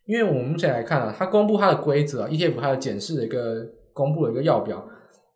[0.06, 4.84] 因为我们目前来看啊，它公布它的规则啊，ETF 它的检视的一个公布的一个要表，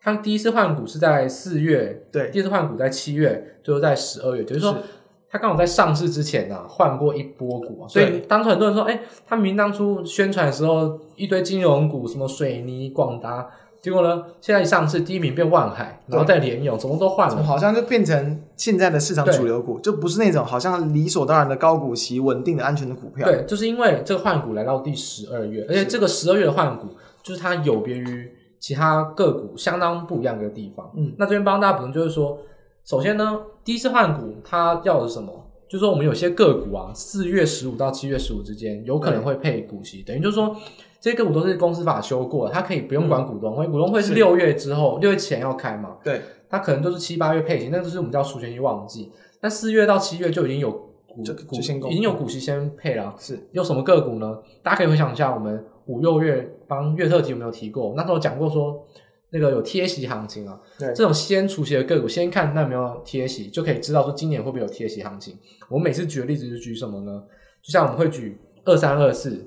[0.02, 4.76] 它第一次换股是在四月，对，第二次换股在七月，最后在十二月，就是说
[5.30, 13.48] 他刚好在上市之前啊换过一波股啊，所以当初很多人说，哎，他明明当初宣传的时候一堆金融股，什么水泥、广达。
[13.80, 14.24] 结果呢？
[14.40, 23.24] 现在一上市，第一名变万海，然后再联咏，总共都换了，好像就变成现在的市场主流股，就不是那种好像理所当然的高股息、稳定的、安全的股票。
[23.24, 26.88] 对，就是因为这个换股来到第十二月，而且这个十二月的换股，
[27.22, 28.32] 就是它有别于
[28.68, 30.90] 其他个股相当不一样的地方。
[30.94, 32.38] 嗯，那这边帮大家补充，就是说，
[32.84, 35.32] 首先呢，第一次换股它要的是什么？
[35.66, 40.54] 就是说我们有些个股啊，四月十五到七月十五之间有可能会配股息，等于就是说。
[41.00, 45.96] 这些个股都是公司法修过的，它可以不用管股东会，嗯、股东会是六月之后，六月前要开嘛？
[46.02, 49.12] 对，它可能都是七八月配息，那就是我们叫除权息旺季。
[49.40, 51.56] 那四月到七月就已经有股股
[51.88, 53.14] 已经有股息先配了。
[53.16, 54.40] 是有什么个股呢？
[54.60, 57.94] 大家可以回想一下，我们五六月帮月特辑有没有提过？
[57.96, 58.86] 那时候讲过说，
[59.30, 65.36] 那个有贴息行情啊，对，这种先除息的个股，先看那有没有贴息，就可以知道说今年会不会有贴息行情。
[65.68, 67.24] 我们每次举的例子是举什么呢？
[67.62, 69.46] 就像我们会举二三二四。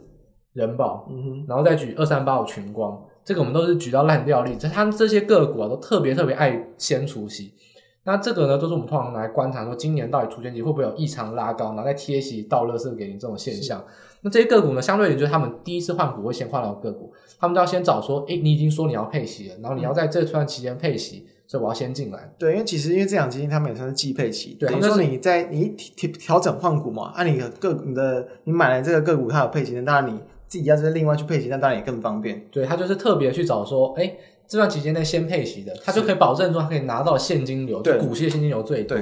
[0.54, 4.68] 人保，嗯哼，然后再举二三八五群光，这个我们都是举到烂掉例子。
[4.68, 7.54] 它这些个股啊，都特别特别爱先除息。
[8.04, 13.82] 那这个呢，都是我们通常来观察说，今年到底除权息会不会有异常拉高，然后再贴息倒垃圾给你这种现象。
[14.22, 21.26] 那这些个股呢，相对也就是他们第一次换股会先换到个股，他们都要先找说，诶，你已经说你要配息了，然后你要在这段期间配息。
[21.28, 22.34] 嗯所以我要先进来。
[22.40, 32.48] 对，因为其实因为这两基金他们也算是季配期，对，等于说你在你调调整换股嘛，按、啊、你的个你的你买了这个个股，它有配息，那当然你自己要是另外去配息，那当然也更方便。
[32.50, 34.16] 对，他就是特别去找说，哎，
[34.48, 38.98] 这段期间内先配息的，他就可以保证说他可以拿到现金流，对，股息的现金流最多。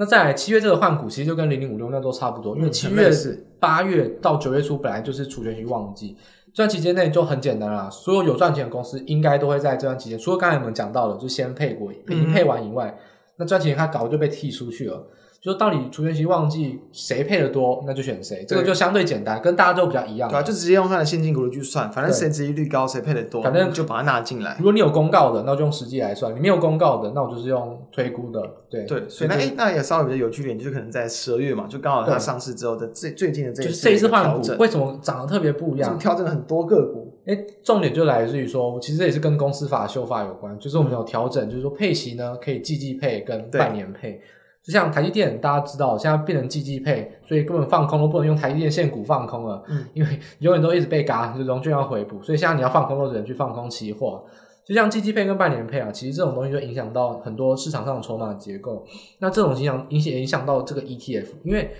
[0.00, 6.16] 对，那再来七月这个换股，其实就跟零零五六那都差不多，因为七月是八月到九月初本来就是除权息旺季。
[6.52, 12.98] 这段期间内就很简单啦，所有有赚钱的公司应该都会在这段期间，除了刚才我们讲到的，就先配过，已经配完以外，嗯、
[13.36, 15.06] 那赚钱它搞就被剔出去了。
[15.42, 20.28] 就到底除权息旺季谁配的多，那就选谁，这个就相对简单，跟大家都比较一样。
[20.28, 24.54] 对啊，就直接用它的现金股利去算，反正谁殖利率高，谁配的多，反正就把它纳进来。
[24.58, 28.42] 如果你有公告的，那就用实际来算；你没有公告的，那我就是用推估的。
[28.68, 35.98] 对对，所以那诶那也稍微比较有趣点，就是可能在十二月嘛，就刚好它上市之后的最最近的这一次就是这一次换股，为什么涨得特别不一样？
[35.98, 37.08] 调整了很多个股。
[37.24, 44.20] 诶重点就来自于说，其实也是跟公司法修法有关，就是我们有调整，就是说配息呢可以季季配跟半年配。
[44.62, 54.22] 就像台积电，大家知道现在变成季季配，所以根本放空都不能用台积电现股放空了，嗯，因为 永远都一直被嘎，就融券要回补，所以现在你要放空都只能去放空期货。
[54.62, 58.86] 就像季季配跟半年配啊，其实这种东西就影响到很多市场上的筹码结构。
[59.18, 61.70] 那这种影响影响影响到这个 ETF，因为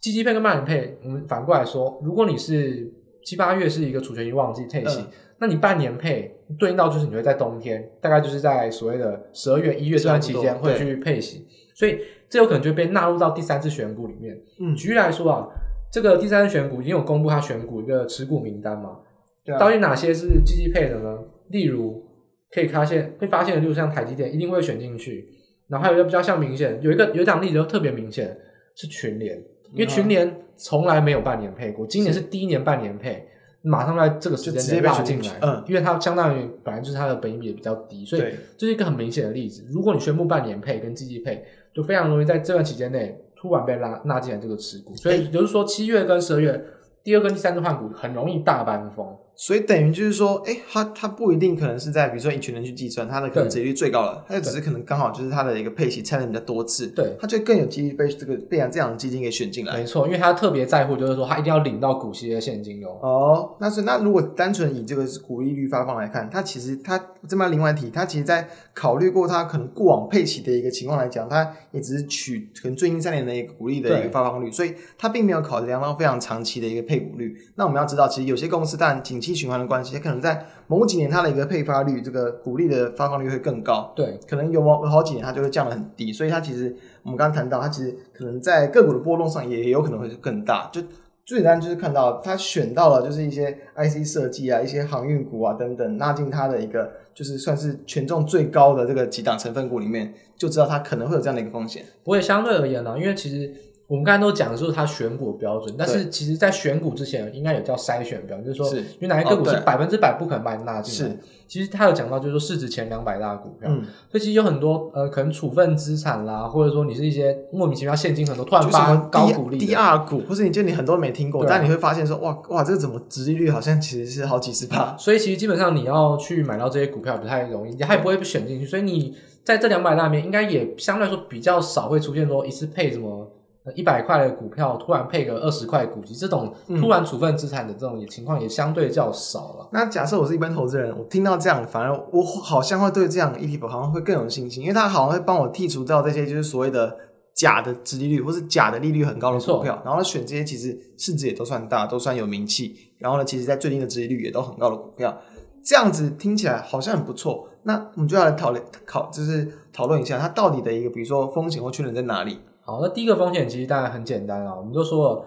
[0.00, 2.92] 季季配跟半年配，我们反过来说，如果你是
[3.24, 5.06] 七八月是一个除权息旺季配息，嗯、
[5.38, 12.00] 那你半年配对应到就是你会在冬天，大概就是在所谓的十二月一月这段期间会去配息，所以。
[12.28, 14.36] 这有可能就被纳入到第三次选股里面。
[14.60, 15.48] 嗯，举例来说啊，
[15.92, 18.98] 这个第三次选股已经有公布它选股一个持股名单嘛？
[19.44, 19.58] 对啊。
[19.58, 21.18] 到底哪些是积极配的呢？
[21.48, 22.04] 例如
[22.50, 25.28] 可以发现，会发现的，例如像台积电一定会选进去。
[25.68, 28.36] 然后还有一个比较像明显，有一个有一档例子就特别明显
[28.74, 29.36] 是群联，
[29.72, 33.26] 因为群联从来没有半年配过，今年是第一年半年配，
[33.62, 35.38] 马上在这个时间拉进来。
[35.42, 38.22] 嗯，因为它相当于本来就是它的本益比也比较低，所以
[38.56, 39.64] 这是一个很明显的例子。
[39.70, 41.44] 如果你宣布半年配跟季季配。
[41.76, 46.58] 就非常容易在这段期间内突然被拉纳进来这个持股，所以也就是说七月跟十二月
[47.04, 49.14] 第二跟第三次换股很容易大搬风。
[49.36, 59.76] 所以等于就是说，哎、欸，它它不一定可能是在比如说一群人去计算，它的可能折利率最高了，它就只是可能刚好就是它的一个配息拆的比较多次，对，它就更有机会被这个被这样的基金给选进来。
[59.76, 62.90] 没错，因为它特别在乎就是说，它一定要领到股息的现金流。
[63.02, 77.36] 哦，那是那如果单纯以这个股利率发放来看，它其实它这么另外一提，它其实在考虑过它可能过往配息的一个情况来讲，它也只是取可能最近三年的一个股利的一个发放率，所以它并没有考量到非常长期的一个配股率。
[77.56, 79.98] 那我们要知道，其实有些公司但景气循环的关系。
[79.98, 83.92] 可能在某几年，它的一个配发率，这个股利的发放率会更高。
[83.96, 86.12] 对，可能有某有好几年，它就会降得很低。
[86.12, 90.70] 所以它其实我们刚刚谈到，它其实可能在个股的波动上也有可能会更大。
[90.72, 90.80] 就
[91.24, 101.84] 最简单就是看到它选到了，就是一些 IC 设计啊、一些航运股啊等等纳进它的一个，就是算是权重最高的这个几档成分股里面，就知道它可能会有这样的一个风险。
[102.04, 103.52] 不会相对而言呢，因为其实
[103.88, 111.12] 我们刚才都讲的是它选股的标准，但是其实，在选股之前，应该有叫筛选标准，就是说，是因为哪一个股是百分之百不可能把你纳进来。
[111.12, 133.30] 是，其实他有讲到，就是说市值前两百大股票，嗯，所以其实有很多呃，可能处分资产啦，或者说你是一些莫名其妙现金很多突然发高股利，第二股，或是你就你很多没听过，但你会发现说，哇哇，这个怎么殖利率好像其实是好几十趴， 所以其实基本上你要去买到这些股票不太容易，你还不会被选进去，所以你在这两百大里面，应该也相对来说比较少会出现说一次配什么。
[133.74, 139.68] 一百块的股票突然配个二十块股息，这种突然处分资产的这种情况也相对较少了。
[139.72, 146.96] 那假设我是一般投资人，我听到这样，反而我好像会对这样 ETF 好像会更有信心，因为它好像会帮我剔除掉这些就是所谓的
[147.34, 155.16] 假的殖利率或是假的利率很高的股票，然后选这些其实市值也都算大，都算有名气，然后呢，其实在最近的殖利率也都很高的股票，
[155.64, 157.48] 这样子听起来好像很不错。
[157.64, 162.38] 那我们就要来讨论考，就是讨论一下它到底的一个，比如说风险或缺点在哪里。
[162.66, 165.24] 好，那第一个风险其实当然很简单啊，我们都说了，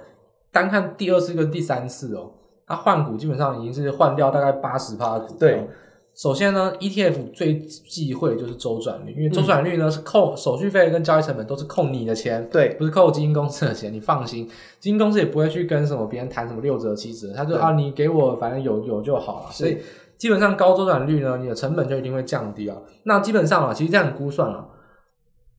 [0.51, 2.31] 单看第二次跟第三次哦，
[2.67, 5.37] 它换股基本上已经是换掉大概八十趴的股票。
[5.39, 5.67] 对，
[6.13, 13.93] 首先呢，ETF 最忌讳就是周转率，因为周转率呢是扣手续费跟交易成本都是扣你的钱，对，不是扣基金公司的钱。
[13.93, 14.45] 你放心，
[14.81, 19.51] 基金公司也不会去跟什么别人谈什么六折七折，他就啊，你给我反正有有就好了。
[19.51, 19.77] 所以
[20.17, 22.75] 基本上高周转率呢，你的成本就一定会降低啊。
[23.03, 24.67] 那基本上啊，其实这样估算啊。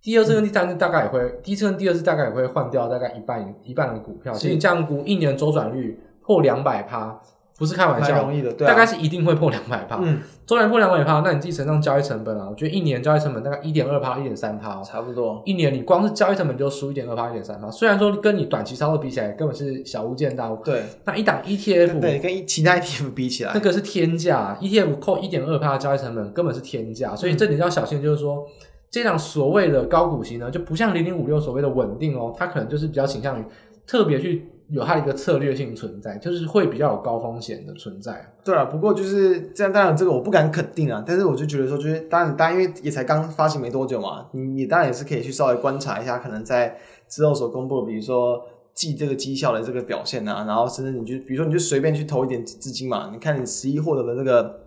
[0.03, 7.21] 第二次跟第三次大概也会，嗯、第一次跟第二次大概也会换掉大概一半一半的股票，所以这样估一年周转率破两百趴，
[7.59, 9.99] 不是开玩笑，容易的，对啊、大概是一定会破两百趴。
[10.03, 15.43] 嗯，周转破两百趴，那你自己乘上交易成本啊，我觉得一年交易成本大概一点二趴，一点三趴，差不多。
[15.45, 20.57] 一年你光是交易成本就输一点二趴，一点三趴，虽然说跟你短期操作比起来根本是小巫见大巫。
[20.65, 28.47] 对，那一档 ETF 对跟其他 ETF 比起来，那个是天价，ETF 扣一点二趴交易成本根本是天价，所以这点要小心，就是说。
[28.91, 33.45] 这档所谓的高股息呢，就不像零零五六所谓的稳定哦，它可能就是比较倾向于
[33.87, 38.33] 特别去有它的一个策略性存在，就是会比较有高风险的存在。
[38.45, 46.77] 对啊，不过就是这样，当然这个我不敢肯定啊，但是我就觉得说，就是当然，当然因为也才刚发行没多久嘛，你你当然也是可以去稍微观察一下，可能在
[47.09, 48.41] 之后所公布的，比如说
[48.75, 54.67] 季这个绩效的这个表现啊，然后甚至你就比如说你就随便去投一点资金嘛，你看你十一获得的这个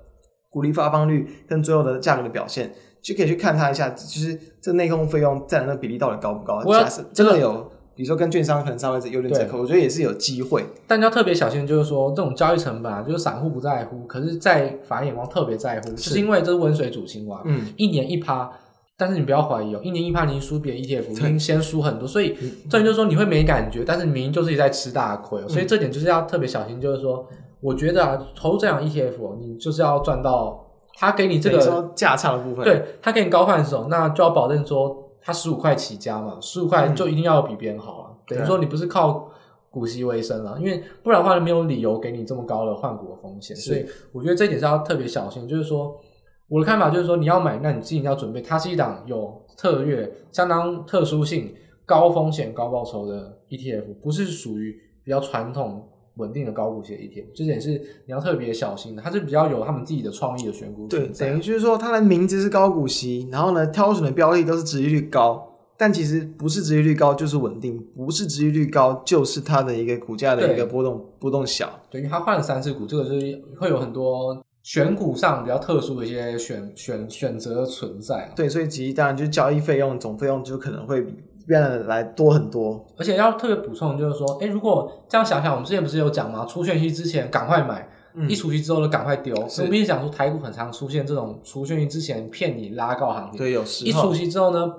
[0.49, 2.73] 股利发放率跟最后的价格的表现。
[3.03, 6.63] 就可以去看它一下，就是这内控费用占的那比例到底高不高？
[6.63, 10.63] 假设真的有，比如说跟券商可能稍微有点折扣，我觉得也是有机会。
[10.87, 18.49] 但要特别小心，就是说这种交易成本啊，就是散户不在乎，可是，在法人眼光特别在乎，是就是因为这是温水煮青蛙，嗯，一年一趴，
[18.97, 22.37] 但是你不要怀疑哦，一年一趴你输别人 ETF，已经先输很多，所以
[22.69, 27.27] 这就是说你会没感觉，但是明明就是在吃大亏，嗯，所以这点就是要特别小心，就是说，
[27.59, 30.61] 我觉得啊，投这样 ETF，你就是要赚到。
[30.95, 38.07] 他给你这个价差的部分，对，他给你高换手，那就要保证说他十五块起家嘛，十五块就一定要比别人好了。
[38.09, 39.27] 嗯、等于说你不是靠
[39.71, 43.55] 股息为生了，因为不然的话，没有理由给你这么高的换股的风险。
[43.55, 45.47] 所以我觉得这一点是要特别小心。
[45.47, 45.99] 就是说，
[46.47, 51.51] 我的看法就是说，你要买，那你自己要准备，它是一档有特略、相当特殊性、
[51.85, 55.89] 高风险高报酬的 ETF，不是属于比较传统。
[56.15, 57.71] 稳定的高股息的 ETF，这点是
[58.05, 59.01] 你要特别小心的。
[59.01, 60.87] 它是比较有他们自己的创意的选股。
[60.87, 65.43] 对，等于就是说，它的名字是高股息，然后呢，挑选的标的都是殖利率高，
[65.75, 71.79] 但其实不是殖利率高就是稳定，不是殖利率高就是它的一个股价的一个波动波动小。
[71.89, 78.31] 对，因为它换了三次股，这个就是会有很多选股上比较特殊的一些选选选择存在。
[78.35, 81.13] 对，所以其实当然就是交易费用总费用就可能会比。
[81.45, 86.45] 变得来多很多，而且要特别补充，就是说，诶，如果这样想想，我们之前不是有讲吗？
[86.47, 89.35] 除权息之前赶快买，嗯、一除息之后就赶快丢。
[89.35, 94.73] 我们一直讲说台股很常出现这种除权息之前骗你拉高行情，对，有时候一除息之后呢，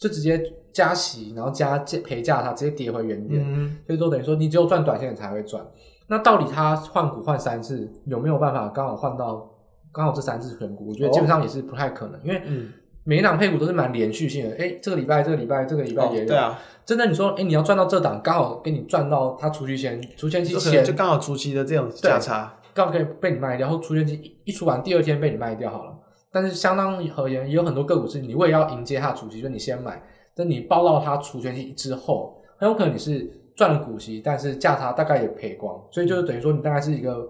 [0.00, 0.40] 就直接
[0.72, 3.42] 加息，然后加赔价，它直接跌回原点。
[3.44, 5.64] 嗯，所以说等于说你只有赚短线你才会赚。
[6.06, 9.50] 那到底它换股换三次有没有办法刚好换到
[9.92, 10.90] 刚好这三次选股？
[10.90, 12.72] 我觉得基本上也是不太可能，哦、因为嗯。
[13.08, 16.24] 每一档配股都是蛮连续性的，哎，这个礼拜、这个礼拜、这个礼拜也有。
[16.24, 25.94] 哦、对啊，真的，你说，哎，你要赚到这档，刚好给你赚到它除权前、除权期前，就刚好除息的这种价差，刚好可以被你卖掉，然后除权期一出完，第二天被你卖掉好了。
[26.32, 30.02] 但是相当而言，也有很多个股是你为了要迎接它除息，就你先买，
[30.34, 37.24] 等你报到它除权期之后，很有可能你是赚了股息，但是价差大概也赔光，所以就是等于说你大概是一个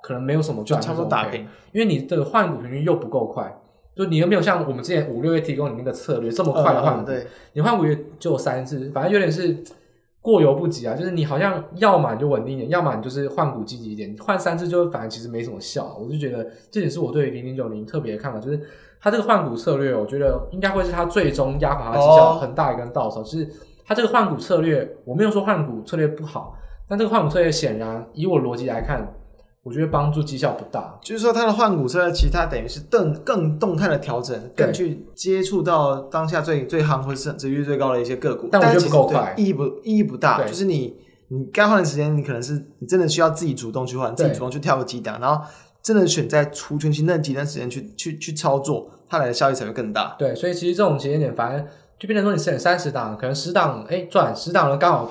[0.00, 3.52] 可能没有什么赚，差不多打平，因为你的换股频率又不够快。
[3.98, 9.58] 就你又没有像我们之前五六月提供里面的策略这么快的换股，对，你换股也就三次，反正有点是
[10.22, 10.94] 过犹不及啊。
[10.94, 15.98] 就是你好像要么就稳定一点，要么你就是换股积极一点，换三次就反正其实没什么效。
[16.00, 18.60] 我就觉得这点是我对零零九零特别的看法，就是
[19.00, 23.48] 它这个换股策略，我觉得应该会是它最终压垮它绩效很大一根稻草，就是
[23.84, 26.56] 它这个换股策略，我没有说换股策略不好，
[26.88, 29.12] 但这个换股策略显然以我逻辑来看，
[29.62, 30.98] 我觉得帮助绩效不大。
[31.02, 40.46] 就是说，它的换股策略其实它等于是更更动态的调整，更去接触到当下最最夯或是殖利率最高的一些个股，但我觉得不够快，意义不意义不大。
[40.46, 40.96] 就是你
[41.28, 45.44] 你该换的时间，你可能是你真的需要自己主动去换，自己主动去跳个几档，然后
[45.82, 50.16] 真的选在除权期那几段时间去去去操作，它来的效益才会更大。
[50.18, 51.66] 对，所以其实这种节点点，反正。
[51.98, 55.10] 就变成说，你选三十档，可能十档哎赚，十档了刚好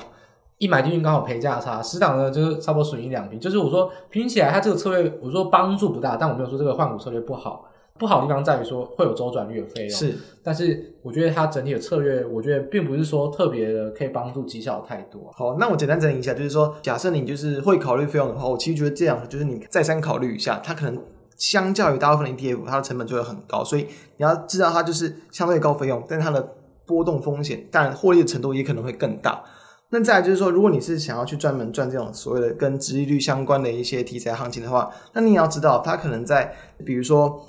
[0.58, 3.40] 一买进去刚好赔价差，十档呢就是差不多损一两平。
[3.40, 7.66] 就是我说平均起来，它这个策略我说帮助不大，但我没有说这个换股策略不好。
[8.00, 10.14] 不好的地方在于说会有周转率的费用，是。
[10.44, 15.32] 但是我觉得它整体的策略，我觉得并不是说特别的可以帮助绩效太多。
[15.36, 21.02] 好，那我简单整理一下，就是说，假设你就是会考虑费用的话，我其实觉得这样就是你再三考虑一下，它可能
[21.38, 23.88] 相较于大部分的 ETF，它的成本就会很高，所以
[24.18, 26.54] 你要知道它就是相对高费用，但它的。
[26.88, 29.44] 波动风险，但获利的程度也可能会更大。
[29.90, 36.54] 那再来就是说，如果你是想要去专门赚这种所谓的跟殖利率相关的一些题材行情的话，那你也要知道，它可能在
[36.86, 37.46] 比如说，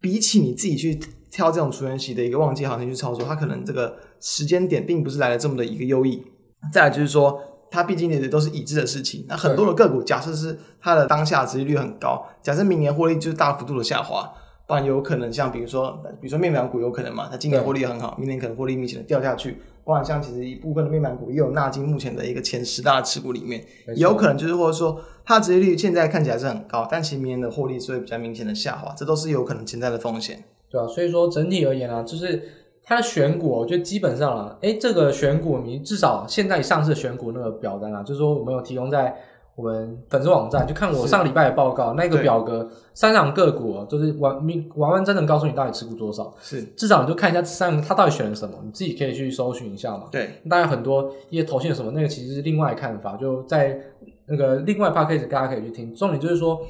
[0.00, 1.00] 比起你自己去
[1.30, 6.22] 挑这种除权息的一个旺季行情去操作，它可能这个时间点并不是来的这么的一个优异。
[6.70, 9.24] 再来就是说，它毕竟也都是已知的事情。
[9.26, 14.30] 那很多的个股，假设是它的当下殖利率很高，假设明年获利就是大幅度的下滑。
[14.66, 19.60] 不然有可能像比如说，比如说面板股有可能嘛，它今年获利很好，明年可能获利明显的掉下去。
[19.84, 30.42] 不然像其实一部分的面板股也有纳进目前的一个前十大持股里面，也有可能就是或者说它殖利率现在看起来是很高，但其实明年的获利是会比较明显的下滑，这都是有可能潜在的风险。
[30.70, 32.42] 对啊，所以说整体而言啊，就是
[32.84, 39.16] 它的选股，我觉得基本上啊，哎，这个选股你至少现在上市的选股那个表单啊，就是说我们有提供在。
[39.60, 46.32] 我们粉丝网站就看我上礼拜的报告，那个表格三档个股哦，就是完明完完整整告诉你到底持股多少。
[46.40, 50.04] 是，至少你就看一下三个他到底选了什么，你自己可以去搜寻一下嘛。
[50.10, 53.78] 对，当然很多一些投信什么，那个其实是另外看法，就在
[54.26, 55.94] 那个另外 podcast 大家可以去听。
[55.94, 56.60] 重点就是说，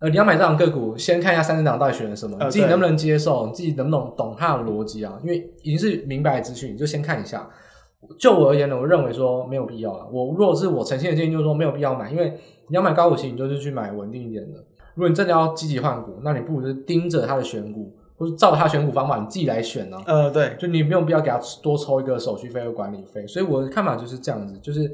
[0.00, 5.18] 呃，你要买这档个股，先看一下三十档到底选了什么，你自己能不能接受，你自己能不能懂它的逻辑啊？
[5.22, 7.48] 因为已经是明白的资讯，你就先看一下。
[8.18, 10.06] 就我而言呢，我认为说没有必要了。
[10.12, 12.38] 我如果是我呈现的建议，就是说没有必要买，因为
[12.68, 14.58] 你要买高股息，你就是去买稳定一点的。
[14.94, 20.04] 如果你真的要积极换股，那你不如就是盯着它的选股，或者照它选股方法你自己来选呢、啊。
[20.06, 23.26] 呃，对，就你没有必要给他多抽一个手续费和管理费。
[23.26, 24.90] 所以我的看法就是这样子，就是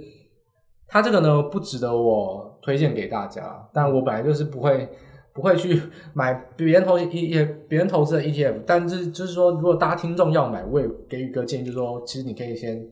[0.88, 3.68] 它这个呢不值得我推荐给大家。
[3.72, 4.88] 但我本来就是不会
[5.35, 5.80] 不会去
[6.14, 12.85] 买别人投 E 别人投资的 ETF，但是就是说，如果大家听众要买，我也给予一个建议，就是说，其实你可以先。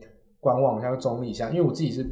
[0.43, 2.03] 观望一下，中立一下，因为我自己是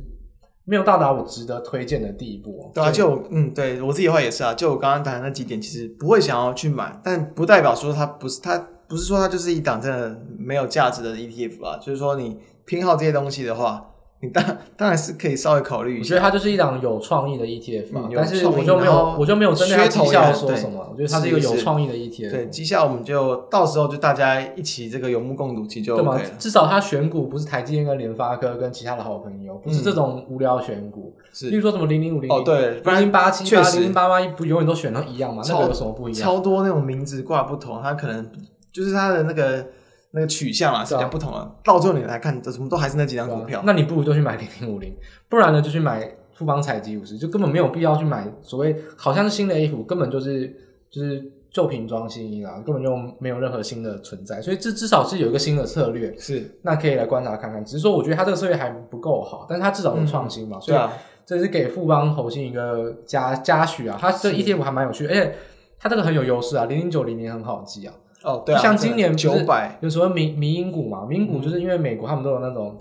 [0.64, 2.72] 没有到达我值得推荐的地步。
[2.76, 8.56] 对啊，就嗯，对我自己的话也是啊，就我刚刚谈的那几点，其实不会想要去买，但不代表说它不是，它
[8.88, 13.89] 不是说它就是一档真的没有价值的 ETF 啊，就是说你偏好这些东西的话。
[14.22, 14.44] 你当
[14.76, 22.30] 当然是可以稍微考虑一下，我觉得它就是一档有创意的 ETF 但是我就没有我就没有针对它绩效说什么，我觉得它是一个有创意的 ETF。
[22.30, 25.96] 对绩效，我们就到时候就大家一起这个有目共睹，其实就。
[25.96, 31.16] 对嘛，至少它选股不是台积电跟联发科跟其他的好朋友，不是这种无聊选股。
[31.32, 35.42] 是，例如说什么零零五零哦，对，零零八七八零零八八一不永远都选到一样嘛？
[35.48, 36.22] 那个有什么不一样？
[36.22, 38.30] 超多那种名字挂不同，它可能
[38.74, 39.66] 就是它的那个。
[40.12, 41.56] 那个取向啊，是比较不同了。
[41.64, 43.62] 到最后你来看，这什么都还是那几张股票。
[43.66, 44.96] 那你不如就去买零零五零，
[45.28, 50.48] 不然呢就去买富邦采集五十，就根本没有必要去买所谓好像是新的 A 股，根本就是
[50.90, 54.42] 就是旧瓶装新衣啦，根本就没有任何新的存在。
[54.42, 57.64] 所以这至少是有一个新的策略，是那可以来观察看看。
[57.64, 60.80] 只是说我觉得它这个策略还不够好，但是它至少有创新嘛，嗯、所以
[61.26, 63.98] 这是给富邦投信一个嘉嘉许啊。
[64.02, 65.36] 它这 ETF 还蛮有趣，而且
[65.78, 67.94] 它这个很有优势啊，零零九零零很好记啊。
[68.24, 71.06] 哦，对啊，像今年九百有什么民民营股嘛？
[71.06, 72.78] 民营股就是因为美国他们都有那种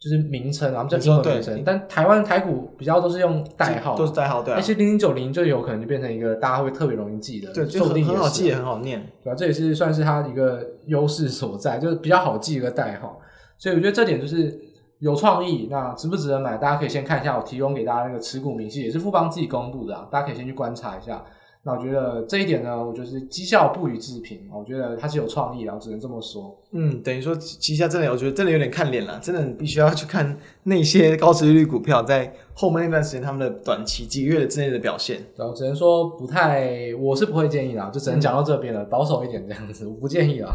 [0.00, 4.52] 就是名称，然后叫英文名称，但台湾台股比较都是用代号，都是代号，对。
[4.52, 9.36] 而且零零九零就有可能就变成一个大家会特别容易记的，对，就很好记也很好念，对吧？
[9.36, 13.20] 这也是算是它一个优势所在，就是比较好记一个代号。
[13.58, 14.60] 所以我觉得这点就是
[14.98, 15.68] 有创意。
[15.70, 16.56] 那值不值得买？
[16.56, 21.24] 大家可以先看一下我提供给大家那个持股明细，也是富邦自己公布的啊，大家可以先去观察一下。
[21.64, 24.48] 那我觉得这一点呢，我就是绩效不予置评。
[24.52, 26.58] 我觉得它是有创意的，我只能这么说。
[26.72, 35.24] 嗯，等于说绩效真的，我觉得真的有点看脸了，真的必须要去看那些高殖利率股票在后面那段时间他们的短期几个月之内的表现。
[35.36, 40.50] 然后只能说不太，我是不会建议的，就只能讲到这边了，嗯，保守一点这样子，我不建议啦。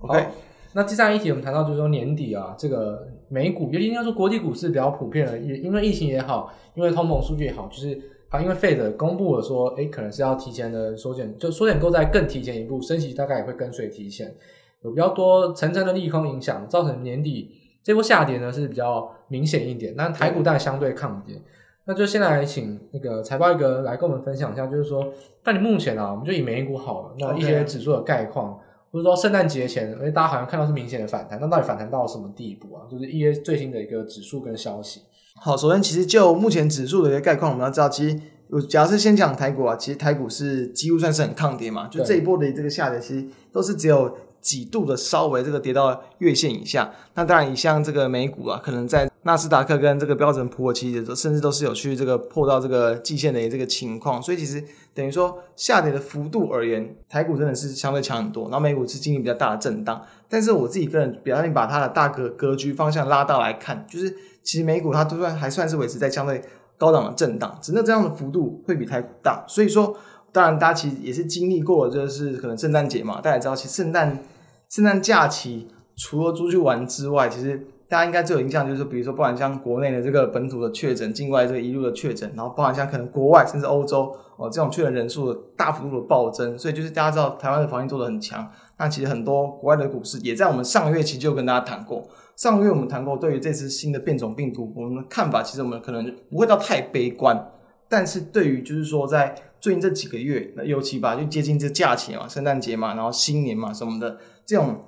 [0.00, 0.24] OK，
[0.72, 8.00] 那第三个议题我们谈到就是说年底啊，这个美股，尤其应该说国际股市比较普遍的，也因为疫情也好，因为通膨数据也好，就是。
[8.28, 14.34] 好，因为 Fed 公布了说，哎，可能是要提前的缩减，就缩减购债更提前一步，升息大概也会跟随提前，
[14.82, 17.52] 有比较多层层的利空影响，造成年底
[17.84, 21.40] 这波下跌呢是比较明显一点，但台股当然相对抗跌。
[21.84, 25.06] 那就先来请那个财报一哥来跟我们分享一下，就是说，
[25.44, 28.58] 那你目前啊，我们就以美股好了，那一些指数的概况，
[28.90, 32.82] 或者说圣诞节前，因为大家好像看到是明显的反弹，那到底反弹到什么地步啊？
[32.90, 35.02] 就是一些最新的一个指数跟消息。
[35.36, 44.16] 好，首先其实就目前指数的一个概况，我们要知道，其实假设先讲台股啊，其实台股是几乎算是很抗跌嘛，就这一波的这个下跌，其实都是只有。
[44.38, 54.62] 几度的稍微这个跌到月线以下，那当然，你像这个美股啊，可能在纳斯达克跟这个标准普尔其实甚至都是有去这个破到这个季线的这个情况，所以其实
[54.94, 60.00] 等于说下跌的幅度而言，台股真的是相对强很多，然后美股是经历比较大的震荡。
[60.28, 64.08] 但是我自己个人比较愿意把它的大格格局方向拉大来看，就是
[64.42, 66.40] 其实美股它都算还算是维持在相对
[66.78, 69.44] 高档的震荡，只是这样的幅度会比台股大。
[69.48, 69.96] 所以说，
[70.30, 74.22] 当然大家其实也是经历过，就是可能圣诞节嘛，大家也知道，其实圣诞。
[74.68, 88.50] 圣诞假期除了出去玩之外，其实大家应该最有印象就是，比如说，不管像国内的这个本土的确诊，境外这个一路的确诊，然后包含像可能国外甚至欧洲哦这种确诊人数的大幅度的暴增，所以就是大家知道台湾的防疫做得很强。
[88.78, 92.06] 那其实很多国外的股市也在我们上个月其实就跟大家谈过，
[92.36, 97.52] 上个月我们谈过对于这次新的变种病毒，我们的看法其实我们可能不会到太悲观，
[97.88, 104.18] 但是对于就是说在最近这几个月，那尤其吧就接近这假期嘛，圣诞节嘛，然后新年嘛什么的。
[104.44, 104.84] 这种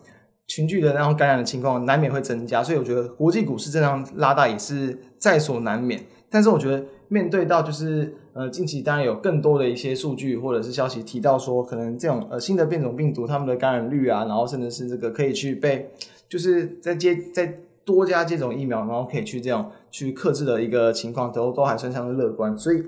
[0.49, 6.03] 群聚的那种感染的情况难免会增加，所以我觉得国际股市这样拉大也是在所难免。
[6.30, 15.90] 但是我觉得面对到就是呃近期当然有更多的一些数据或者是消息提到说，可能这种呃新的变种病毒它们的感染率啊，然后甚至是这个可以去被
[16.28, 22.57] 就是再接再多加接种疫苗，然后可以去这样去克制的一个情况都都还算相对乐观。
[22.57, 22.82] 所以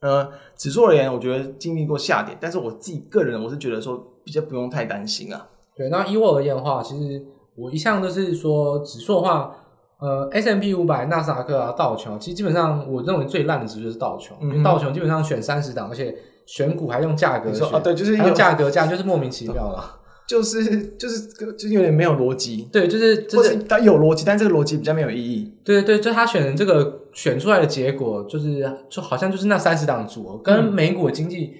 [0.00, 5.48] 呃指数而言，我觉得经历过下跌，但是我自己个人我是觉得说比较不用太担心啊。
[5.76, 7.20] 对，那以我而言的话，其实
[7.56, 9.54] 我一向都是说指数的话，
[9.98, 16.14] 呃，S M P 五百、纳斯达克啊、道琼，其实基本上我认为最烂的指数就是道琼，嗯、因为道琼基本上选三十档，而且
[16.46, 19.98] 选股还用价格选，啊，对，就是用价格价，就是莫名其妙了，
[20.28, 20.64] 就是
[20.96, 31.54] 就是就是有点没有逻辑，对，就是就是它有逻辑，但这个逻辑比较没有意义，对对对，就他选的这个选出来的结果，就是就好像就是那三十档组合跟美股的经济。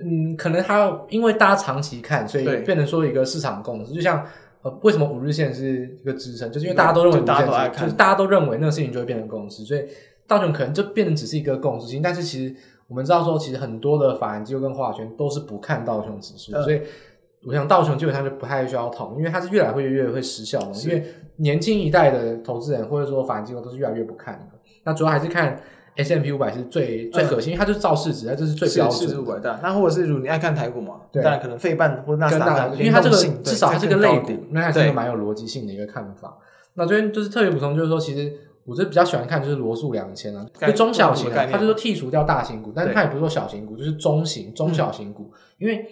[0.00, 3.92] 嗯嗯，可能它因为大家长期看，所以变成说一个市场共识。
[3.92, 4.24] 就像
[4.62, 9.84] 呃，为什么五日线是一个支撑，就是因为大家都认为五日线是，大家都爱看，就是大家都认为那个事情就会变成共识，所以
[10.26, 12.00] 道琼可能就变成只是一个共识性。
[12.00, 12.54] 但是其实
[12.88, 16.80] 我们知道说，其实很多的法人机构跟华尔圈都是不看道琼指数，嗯，所以
[17.46, 20.72] 我想道琼基本上就不太需要讨论，因为它是越来会越越会失效的。
[20.80, 21.04] 因为
[21.36, 24.58] 年轻一代的投资人或者说法人机构都是越来越不看的。
[24.84, 25.60] 那主要还是看。
[25.96, 29.00] S&P 五百是最最核心，因为它就是造市值，它这是最标准。
[29.00, 36.36] 市值五百大，那或者是如果你爱看台股嘛，对，当然可能费半或纳斯达克，因为它这个至少它是个类股，那还是一个蛮有逻辑性的一个看法。
[36.74, 38.32] 那这边就是特别补充，就是说，其实
[38.64, 45.84] 我是比较喜欢看就是罗素两千啊，就中小型啊，它就是剔除掉大型股，但是它也不是说小型股，就是中型、中小型股，因为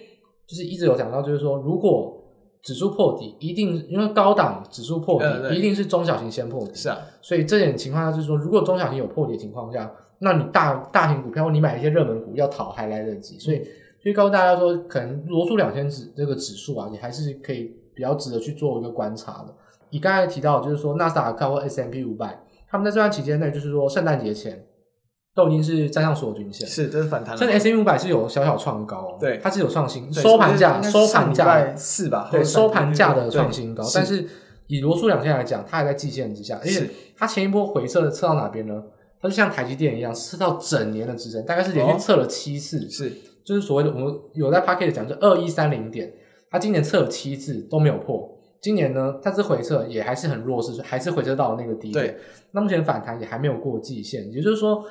[0.45, 2.19] 就是一直有讲到，就是说如果。
[2.63, 6.73] 指数破底一定，因为高档指数破底，嗯，一定是中小型先破底。
[6.73, 13.37] 是啊，所以这点情况下就是说，如果中小型有破底的情况下，那你大大型股票，你买一些热门股要逃还来得及。
[13.37, 13.57] 所以，
[14.01, 19.53] 所以告诉大家说，可能罗素两千指这个指数啊，你还是可以比较值得去做一个观察的。
[19.89, 22.39] 你刚才提到，就是说纳斯达克或 S M P 五百，
[22.69, 24.65] 他们在这段期间内，就是说圣诞节前。
[25.35, 27.37] 都已经是站上所有均线，是，这是反弹了。
[27.37, 33.83] 甚至 S M 五百是有小小创高，对，它是有创新，收盘价，收盘价四吧，对，收盘价的创新高。
[33.95, 34.27] 但是
[34.67, 38.83] 以罗素两千来讲，它还在季线之下，而且它前一波回撤测到哪边呢？
[39.19, 43.11] 它就像台积电一样，测到整年的支撑，大概是连续测了七次，哦，是，
[43.43, 46.13] 就是所谓的我们有在 Pocket 讲，就二一三零点，
[46.51, 48.29] 它今年测了七次都没有破。
[48.61, 52.15] 今年呢，它这回撤也还是很弱势，还是回撤到了那个低点。
[52.51, 54.85] 那目前反弹也还没有过季线，也就是说。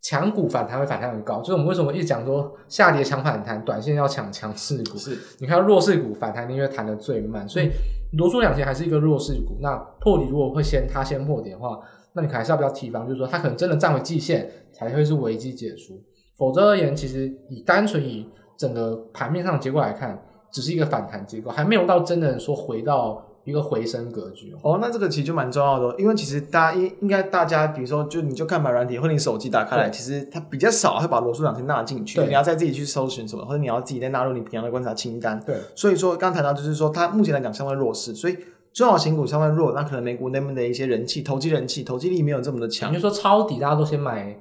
[0.00, 4.96] 强股反弹会反弹很高，就是我们为什么一直讲说下跌强反弹，短线要抢强势股。
[4.96, 7.70] 是，你看弱势股反弹，因为弹的最慢，所以
[8.12, 9.56] 罗素两千还是一个弱势股。
[9.60, 11.80] 那破底如果会先它先破底的话，
[12.12, 16.00] 那你还是要比较提防，就是说它可能真的站回季线才会是危机解除。
[16.36, 20.22] 否则而言，其实以单纯以整个盘面上的结构来看，
[20.52, 23.24] 只是一个反弹结构，还没有到真的说回到。
[23.48, 35.40] 一个回升格局哦，那这个其实就蛮重要的，因为其实大家应应该大家，比如说就你就看买软体或者你手机打开来，其实它比较少会把罗素两千纳进去，你要再自己去搜寻什么，或者你要自己再纳入你平常的观察清单。
[35.46, 38.36] 对，所以说刚谈到就是说，它目前来讲相对弱势，所以
[38.72, 42.90] 中小型股相对弱，那可能美股那边的一些人气、投机人气、投机力没有这么的强。
[42.90, 44.38] 你就说抄底，大家都先买，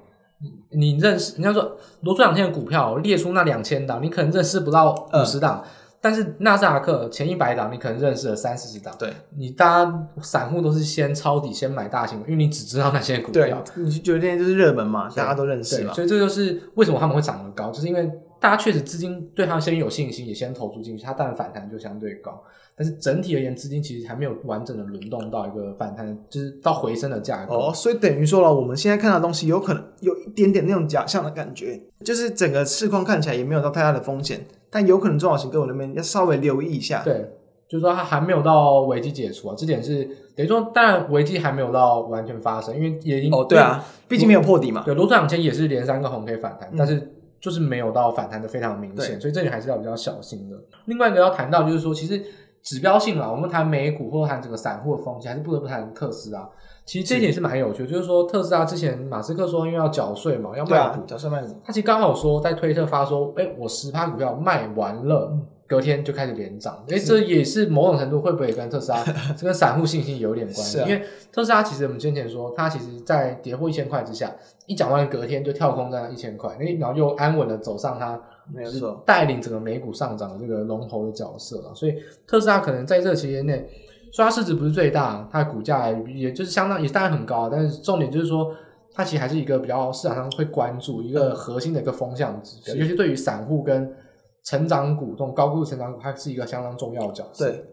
[0.71, 1.35] 你认识？
[1.37, 5.63] 你要说罗素两千的股票列出那两千档，你可能认识不到五十档。
[5.63, 5.69] 嗯
[5.99, 8.95] 但是纳斯达克前一百档，你可能认识了三四十档。
[8.99, 13.63] 对，你大家散户都是先抄底，先买大型，因为你只知道那些股票。
[13.73, 15.93] 对，你觉得这些就是热门嘛，大家都认识嘛。
[15.93, 22.41] 所以这就是为什么他们会涨得高，就是因为大家确实资金对他先有信心，也先投注进去，它当然反弹就相对高。
[22.79, 27.55] 但是整体而言，资金其实还没有完整的轮动到一个反弹，就是到回升的价格。
[27.55, 34.45] 哦，所以等于说了，我们现在看到的东西有可能有一点点那种假象的感觉，就是整个市况看起来也没有到太大的风险，
[34.77, 37.01] 但有可能中小型个股那边要稍微留意一下。
[37.03, 37.33] 对，
[37.67, 40.03] 就是说它还没有到危机解除啊，这点是
[40.35, 44.83] 等于说，当然危机还没有到完全发生，因为也已经哦，对啊，毕竟没有破底嘛。
[44.85, 47.11] 对，罗素两千也是连三个红 K 反弹，嗯、但是
[47.41, 50.55] 就是没有到反弹的非常明显，所以这里还是要比较小心的。
[50.85, 52.23] 另外一个要谈到就是说，其实。
[52.63, 56.49] 指标性啊，我们谈美股或者谈整个散户的风险，还是不得不谈特斯拉。
[56.87, 61.53] 其实这一点是蛮有趣的，就是说特斯拉之前马斯克说因为要缴税嘛，要卖股，缴税卖股。
[61.63, 66.81] 他其实刚好说在推特发说，哎、欸，我十趴股票卖完了，隔天就开始连涨。
[66.89, 69.03] 哎、欸，这也是某种程度会不会跟特斯拉
[69.37, 70.79] 这跟散户信心有点关系？
[70.79, 74.33] 啊、因为特斯拉其实我们先前说，它其实在跌破一千块之下，
[74.65, 78.17] 一讲完隔天就跳空在那一千块，哎，然后又安稳的走上它。
[78.49, 81.93] 没有错，带领整个美股上涨的这个龙头的角色了，所以
[82.25, 83.69] 特斯拉可能在这个期间内，
[84.17, 88.51] 虽然市值不是最大，它的股价也就是相当也当然很高，但是重点就是说，
[88.91, 93.95] 它其实还是一个比较市场上会关注一个核心的一个风向指标，尤其对于散户跟
[94.43, 97.47] 成长股这种高估值成长股，它是一个相当重要的角色。
[97.47, 97.63] 对，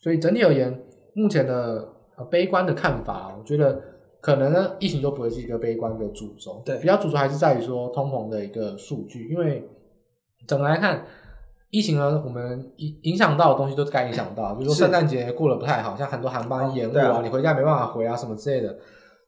[0.00, 0.72] 所以整体而言，
[1.14, 1.84] 目前的
[2.30, 3.82] 悲观的看法，我觉得
[4.20, 9.68] 可能呢，疫情就不会是一个悲观的主轴，对，比较主轴还是在于说通膨的一个数据，因为。
[10.46, 11.04] 整个来看，
[11.70, 18.76] 疫情呢，我们影影响到的东西都该影响到，比如说圣诞节过得不太好，像很多航班延误啊，你回家没办法回啊，什么之类的。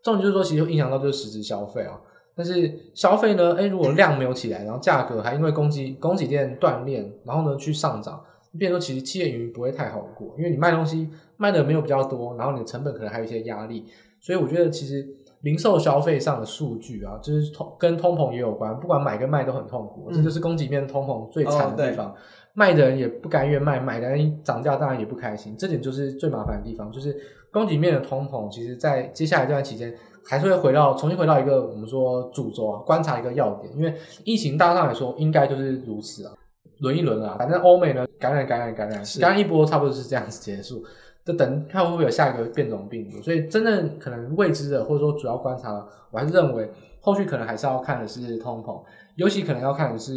[0.03, 2.01] 重点就是说，其实影响到就是实质消费啊。
[2.37, 8.23] 但是消费呢，哎，如果量没有起来，然后价格还因为供给供给链断裂，然后呢去上涨，
[8.59, 13.85] 变成说其实企业营运不会太好过，因为你卖东西卖的没有比较多，然后你的成本可能还有一些压力，
[14.21, 15.07] 所以我觉得其实。
[15.43, 22.09] 零售消费上的数据啊，就是通跟通膨也有关，不管买跟卖都很痛苦，嗯、这就是供给面通膨最惨的地方。
[22.09, 22.15] 哦、
[22.55, 26.91] 卖的人也不甘愿卖，买的人涨价当然也不开心，这点就是最麻烦的地方。
[26.91, 27.17] 就是
[27.53, 36.33] 供给面的通膨，其实在接下来这段期间还是会回到重新回到一个我们说主轴啊，观察一个要点，因为疫情大上来说应该就是如此啊，
[36.81, 40.83] 轮一轮啊，反正欧美呢感染感染感染，感染一波差不多是这样子结束。
[41.29, 46.71] 就等看会不会有下一个变种病毒，所以真正可能未知的，或者说主要观察，我还是认为
[47.03, 48.83] 后续可能还是要看的是通膨，
[49.17, 50.15] 尤其可能要看的是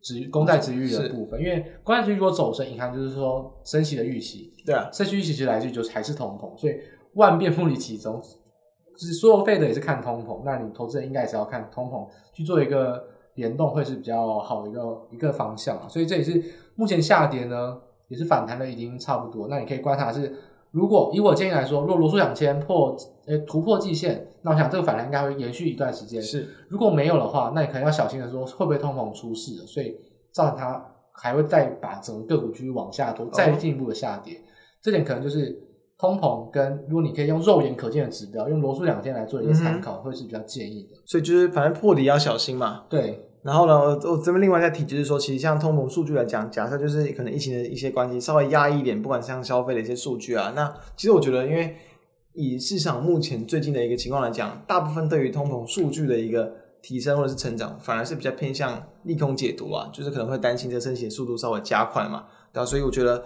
[0.00, 6.72] 殖公债殖利率的部分，因为公债殖利率如果走升，你看就是说升息的预期，对啊，升息预期其实来自于就是还是通膨，所以
[7.12, 16.42] 万变不离其宗，就是所有费的也是看通膨，那你投资人应该也是要看通膨去做一个联动，会是比较好的一个一个方向啊，所以这也是
[16.74, 17.78] 目前下跌呢。
[18.08, 20.34] 也是反弹的已经差不多，那你可以观察是，
[20.70, 22.96] 如果以我建议来说，如果罗素两千破
[23.26, 26.20] 呃、欸、突破季线，那我想这个反弹应该会延续一段时间。
[26.20, 29.94] 是，如果没有的话，那你可能要小心的说，会不会通膨出事了，所以
[30.32, 34.36] 造成它还会再把整个个股继续往下拖，再进一步的下跌。
[34.36, 34.40] 哦、
[34.80, 35.60] 这点可能就是
[35.98, 40.96] 通膨跟如果你可以用肉眼可见的指标，用罗素两千来做一个参考，嗯、会是比较建议的。
[41.04, 42.84] 所以就是反正破底要小心嘛。
[42.88, 43.27] 对。
[43.42, 43.74] 然后呢，
[44.04, 51.76] 我这边另外再提，就是说，其实像通膨数据来讲，假设就是可能疫情的一些关系稍微压抑一点，不管像消费的一些数据啊，那其实我觉得，因为
[52.32, 62.66] 以市场目前最近的一个情况来讲，大部分对于通膨数据的一个提升或者是成长，反而是比较偏向利空解读啊，就是可能会担心这升息速度稍微加快嘛，对吧？
[62.66, 63.24] 所以我觉得。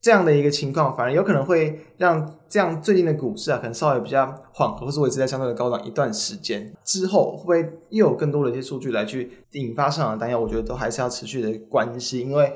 [0.00, 10.40] 这样的一个情况，反而有可能会让这样最近的股市啊，可能稍微比较缓和，或是维持在相对的高档一段时间之后，会不会又有更多的一些数据来去引发市场的担忧？
[10.40, 12.52] 我觉得都还是要持续的关心，因为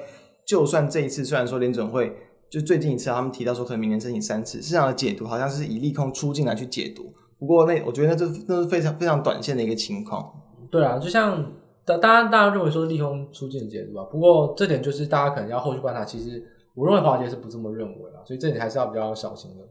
[0.47, 2.17] 就算这一次虽然说联准会
[2.49, 10.33] 就最近一次他们提到说可能明年申请三次，市场的解读好像是以利空出尽来去解读，不过那我觉得那这那是非常非常短线的一个情况。
[10.71, 11.45] 对啊，就像
[11.85, 16.49] 大大家大家认为说利空出尽解读啊，不过这点就是大家可能要后续观察，其实。
[16.75, 19.65] 我认为华尔街是不这么认为啦，所以这里还是要比较小心的。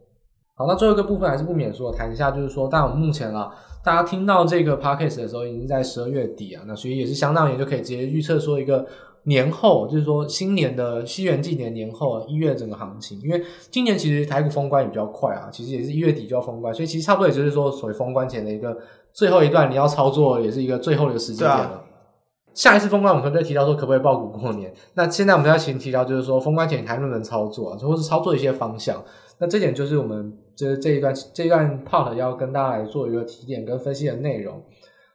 [0.54, 3.50] 好，那最后一个部分还是不免说谈一下，就是说，但我们目前啦，
[3.82, 8.86] 大家听到这个 podcast 的时候，已经在十二月底啊，那所以也是相当于就可以直接预测说一个
[9.24, 18.76] 年后，就是说新年的西元纪年年后一月整个行情，因为今年其实台股封关也比较快啊，其实也是一月底就要封关，所以其实差不多也就是说，所谓封关前的一个
[19.12, 21.82] 最后一段你要操作，也是一个最后的时间点了。
[22.54, 24.72] 下一次封关，我们可能再提到说可不可以爆股过年。
[24.94, 29.02] 那现在我们要先提到，就是说封关前还能不能操作啊，或是操作一些方向。
[29.38, 34.62] 那这点就是我们这这一段这一段 part 要跟大家来做一个提点跟分析的内容。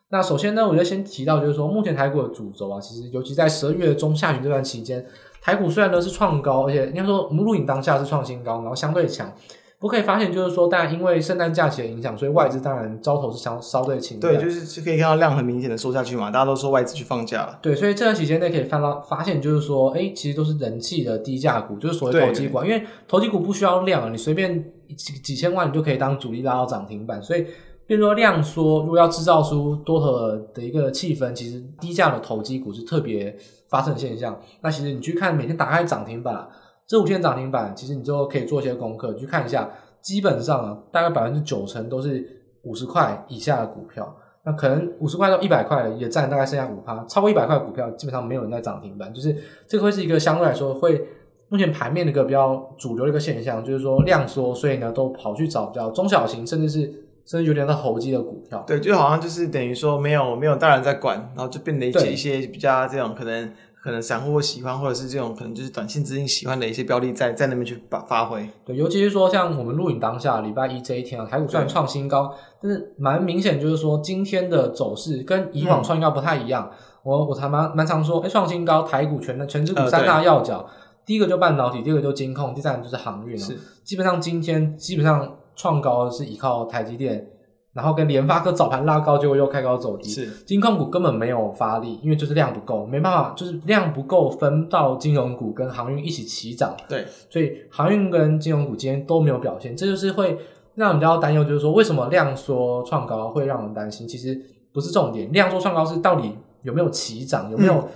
[0.10, 5.06] 那首先呢，我就先提到，就是说目前台股的主轴啊，其实尤其在十二月中下旬这段期间，
[5.42, 9.32] 台股虽然呢是创高，而且应该说我们录影当下是创新高，然后相对强。
[9.80, 14.20] 不可以发现，就是说，当然因为圣诞假期的影响，所以外资当然招头是相稍对轻。
[14.20, 17.60] 对，就是可以看到量很明显的缩下去嘛，大家都说外资去放假了。
[17.62, 24.66] 对，所以这段期间内可以看到发现，就是说，哎，其实都是人气的低价股，就是所谓投机股，因为投机股不需要量，你随便
[24.96, 27.46] 几几千万你就可以当主力拉到涨停板，所以
[27.86, 33.38] 变说量缩，如果要制造出多头的一个气氛，其实低价的投机股是特别
[33.70, 34.42] 发生的现象。
[34.62, 36.48] 那其实你去看每天打开涨停板。
[36.88, 39.70] 这五天涨停板，其实你就可以做一些功课，去看一下，
[40.02, 42.26] 基本上啊，大概百分之九成都是
[42.64, 44.16] 五十块以下的股票，
[44.46, 49.36] 那可能五十块到一百块也占大概剩下五趴，超过一百块股票基本上没有人在涨停板，就是
[49.68, 51.06] 这个会是一个相对来说会
[51.50, 56.80] 目前盘面的一个比较主流的一个现象，就是说量缩，所以呢都跑去找比较中小型，甚至是
[57.26, 63.52] 甚至有点在投机的股票，对，就好像就是等于说没有没有大人在管，然后就变得一些比较这种可能。
[63.82, 68.50] 可能散户喜欢，或者是这种可能就是短线资金喜欢的一些标的在，在在那边去发发挥。
[68.66, 76.70] 对，尤其是说像我们录影当下礼拜一这一天啊，台股虽然创新高，但是蛮明显就是说今天的走势跟以往创新高不太一样。
[76.72, 80.70] 嗯、我我还蛮蛮常说，哎，创新高，台股全全指股三大要角，呃、
[81.06, 83.38] 第一个就半导体，第二个就金控，第三个就是航运了。
[83.38, 87.30] 是，基本上今天基本上创高是依靠台积电。
[87.78, 90.10] 然后跟联发科早盘拉高，结果又开高走低。
[90.10, 96.76] 是，金控股根本没有发力，因为就是量不够，没办法，就是量不够分到金融股跟航运一起齐涨。
[96.90, 100.40] 对，所以航运跟金融股今天都没有表现，这就是会
[100.74, 104.08] 让人比较担忧，就是说为什么量缩创高会让人担心？
[104.08, 104.42] 其实
[104.74, 107.88] 不是重点，量缩创高是到底有没有齐涨，有没有？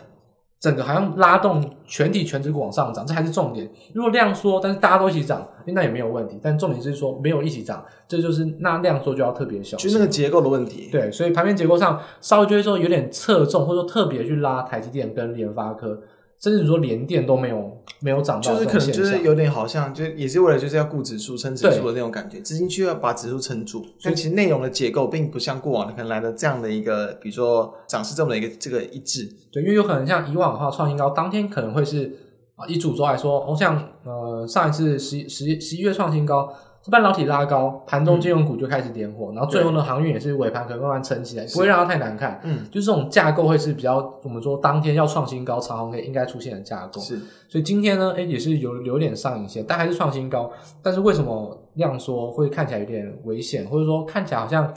[0.61, 3.67] 嗯整个好像拉动全体全职股往上涨，这还是重点。
[3.95, 6.39] 如果量缩，但是大家都一起涨，那也没有问题。
[6.39, 9.89] 但重点是说没有一起涨，这就是那量缩就要特别小心。
[9.89, 10.87] 就是那个结构的问题。
[10.91, 15.99] 对，所以盘面结构上稍微就会说有点侧重，或者说特别去拉台积电跟联发科。
[16.41, 23.85] 甚至说连电都没有没有涨到，就是可能就是有点好像就也是为了就是要顾指数撑指数的那种感觉，资金需要把指数撑住。
[24.01, 29.29] 但其实内容的结构并不像过往的可能来的这样的一个，比如说涨势这么的一个这个一致。
[29.51, 32.11] 对，因为有可能像以往的话，创新高当天可能会是
[32.55, 36.51] 啊，以主轴来说，哦，像呃上一次十十十一月创新高。
[36.89, 42.39] 半导体拉高，盘中金融股就开始点火，嗯、然后最后呢，航运也是尾盘可能慢慢撑起来，不会让它太难看。
[42.43, 46.99] 嗯，就这种架构会是比较我们说当天要创新高，长红 K 应该出现的架构。
[46.99, 50.51] 是，所以今天呢，哎，也是有有点上影线，但还是创新高。
[50.81, 54.73] 但是为什么量缩会看起来有点危险，或者说看起来好像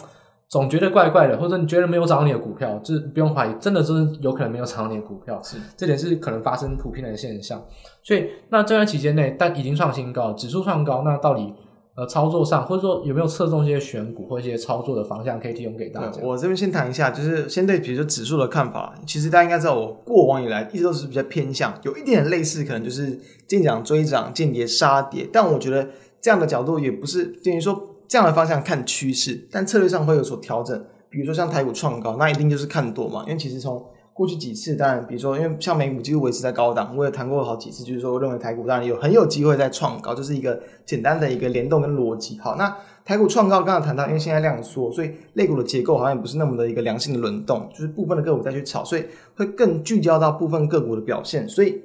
[0.47, 5.41] 总觉得怪怪的，或者你觉得没有涨到你的股票，这不用怀疑，真的真的有可能没有涨到你的股票。
[5.43, 7.65] 是，这点是可能发生普遍的现象。
[8.03, 11.55] 所以那这段期间内，但已经创新高，指数创高，那到底？
[11.97, 16.21] 呃，操作上或者说有没有侧重一些选股或一些操作的方向可以提供给大家？
[16.25, 18.93] 我这边先谈一下，就是先对比如说指数的看法。
[19.07, 23.17] 其实大家应该知道，我过往以来一直都是比较偏向，有一点类似，可能就是
[23.47, 25.29] 见涨追涨，见跌杀跌。
[25.33, 25.89] 但我觉得
[26.21, 30.85] 这样的角度也不是等于说这样的方向看趋势，但策略上会有所调整。
[31.09, 33.81] 比如说像台股创高，那一定就是看多嘛，因为其实从
[34.15, 42.39] 过去几次，当然，比如说，因为像美股几乎维持在高档，我也谈过好几次，就是说，我认为台股当然有很有机会在创高，就是一个简单的一个联动跟逻辑。
[42.39, 49.05] 好，那台股创高，刚刚谈到，因为现在量缩，所以类股的结构好像也不是那么的一个良性的轮动，就是部分的个股再去炒，所以
[49.35, 51.49] 会更聚焦到部分个股的表现。
[51.49, 51.83] 所以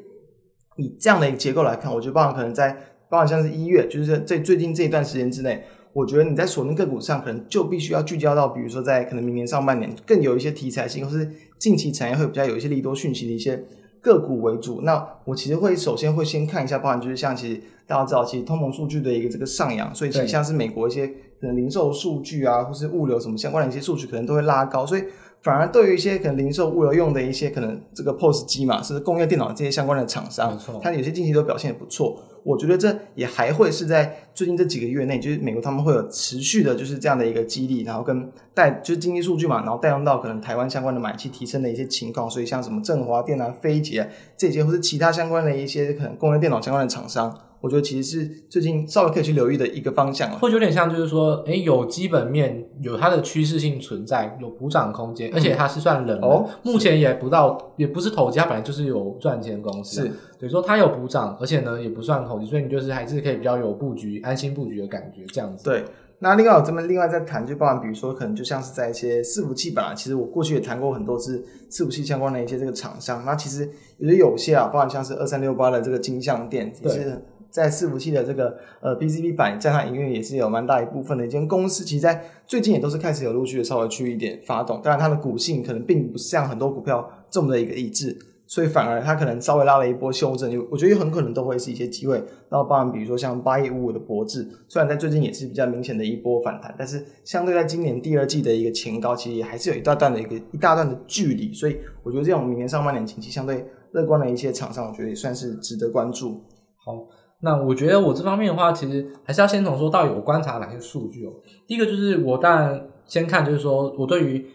[0.77, 2.77] 以这样的一个结构来看，我觉得包含可能在，
[3.09, 5.63] 包含像是一月，就是在最近这一段时间之内。
[5.99, 13.61] 我觉得你在锁定个股上，可能就必须要聚焦到，比如说在可能明年上半年更有一些题材性，或是近期产业会比较有一些利多讯息的一些
[14.01, 14.79] 个股为主。
[14.83, 21.05] 那我其实会首先会先看一下，包含就是像其实大家知道，其实通膨数据的一个这个上扬，所以其实像是美国一些
[21.41, 24.85] 可能零售数据啊，或是物流什么相关的一些数据，可能都会拉高。
[24.85, 25.03] 所以
[25.41, 32.21] 反而对于一些可能零售物流用的一些可能这个 POS 机嘛，是工业电脑这些相关的厂商，它有些近期都表现也不错。
[32.43, 42.29] 我觉得这也还会是在最近这几个月内，就是美国他们会有持续的，就是这样的一个激励，然后跟带就是经济数据嘛，然后带动到可能台湾相关的买气提升的一些情况。
[42.29, 47.37] 所以像什么振华电啊、飞捷这些，或是其他相关的一些可能工业电脑相关的厂商。
[47.61, 60.07] 我觉得其实是最近稍微可以去留意的一个方向了，或者有点像就是说，诶，有基本面，有它的趋势性存在，有补涨空间，而且它是算冷的，哦，目前也不到，也不是投机，它本来就是有赚钱的公司，是，
[60.39, 65.65] 等于说它有补涨，而且呢也不算投机，所以你就是还是可以比较有布局、安心布局的感觉，这样子。
[65.65, 65.83] 对，
[66.19, 77.21] 那另外我这边另外再谈，就包含比如说可能就像是在一些伺服器吧，其实我过去也谈过很多次伺服器相关的一些这个厂商，那其实也有些啊，包含像是二三六八的这个金像电，也是。
[77.49, 92.15] 在伺服器的这个呃 PCB 板在它营运也是有蛮大一部分的一间公司，其实在最近也都是开始有陆续的稍微去一点发动，当然它的股性可能并不像很多股票这么的一个一致，所以反而它可能稍微拉了一波修正，就我觉得很可能都会是一些机会。
[92.49, 101.53] 然后包含比如说像八一五五的博智，虽然在最近也是比较明显的一波反弹，但是相对在今年第二季的一个前高，其实也还是有一大段的一个一大段的距离。
[101.53, 106.43] 所以我觉得这种明年上半年景气相对乐观的一些厂商，我觉得也算是值得关注。
[106.83, 107.05] 好，
[107.41, 111.31] 那我觉得我这方面的话，其实还是要先从说到底我观察哪些数据哦。
[111.65, 114.45] 第一个就是我当然先看，就是说我对于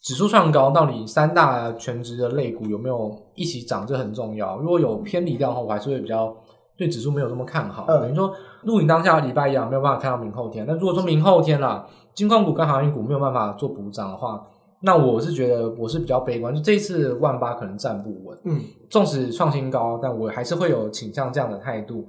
[0.00, 4.58] 指数创高到底三大全值的类股有没有一起涨，这很重要。
[4.58, 6.34] 如果有偏离掉的话，我还是会比较
[6.76, 7.84] 对指数没有那么看好。
[7.88, 10.64] 嗯、等于说录影当下礼拜一啊，没有办法看到明后天。
[10.66, 14.46] 那如果说明后天啦，金矿股跟航运股没有办法做补涨的话，
[14.82, 18.38] 那我是觉得我是比较悲观，就这一次万八可能站不稳。
[18.44, 22.06] 嗯，纵使创新高，但我还是会有倾向这样的态度。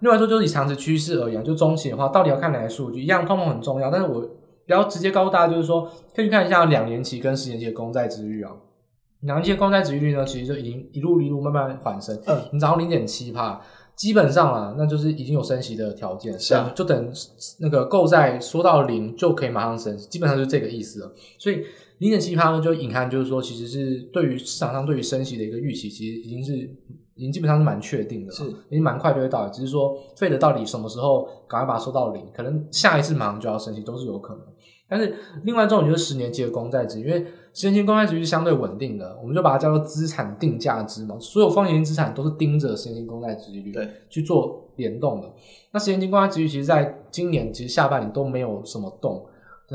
[0.00, 3.02] 另外说，就是以长期趋势而言，就中期的话，到底要看哪些数据？
[3.02, 4.28] 一样，通膨很重要，但是我。
[4.64, 8.52] 比较直接告诉大家，就是说，可以去看一下两年期跟十年期的公债殖利率啊。
[9.22, 12.16] 两年期的公债殖利率呢，其实就已经一路一路慢慢缓升。
[12.26, 13.60] 嗯，你涨到零点七帕，
[13.96, 16.38] 基本上啊，那就是已经有升息的条件。
[16.38, 17.12] 是啊，就等
[17.58, 21.12] 那个购债缩到零就可以马上升息，基本上就是这个意思了。
[21.38, 21.64] 所以
[22.02, 26.56] 零点七趴呢，就隐含就是说，其实是对于市场上对于升息的一个预期，其实已经是
[27.14, 34.42] 已经基本上是蛮确定的了，是已经蛮快就会到，只是说费德到底什么时候赶快把它收到零，可能下一次马上就要升息都是有可能。
[34.88, 37.24] 但是另外一种就是十年期的公债值，因为
[37.54, 41.16] 十年期公债值是相对稳定的，我们就把它叫做资产定价值嘛。
[41.20, 45.32] 所有风险性资产都是盯着十年期公债值利率对去做联动的。
[45.72, 49.24] 那十年期公债值率其实在今年其实下半年都没有什么动，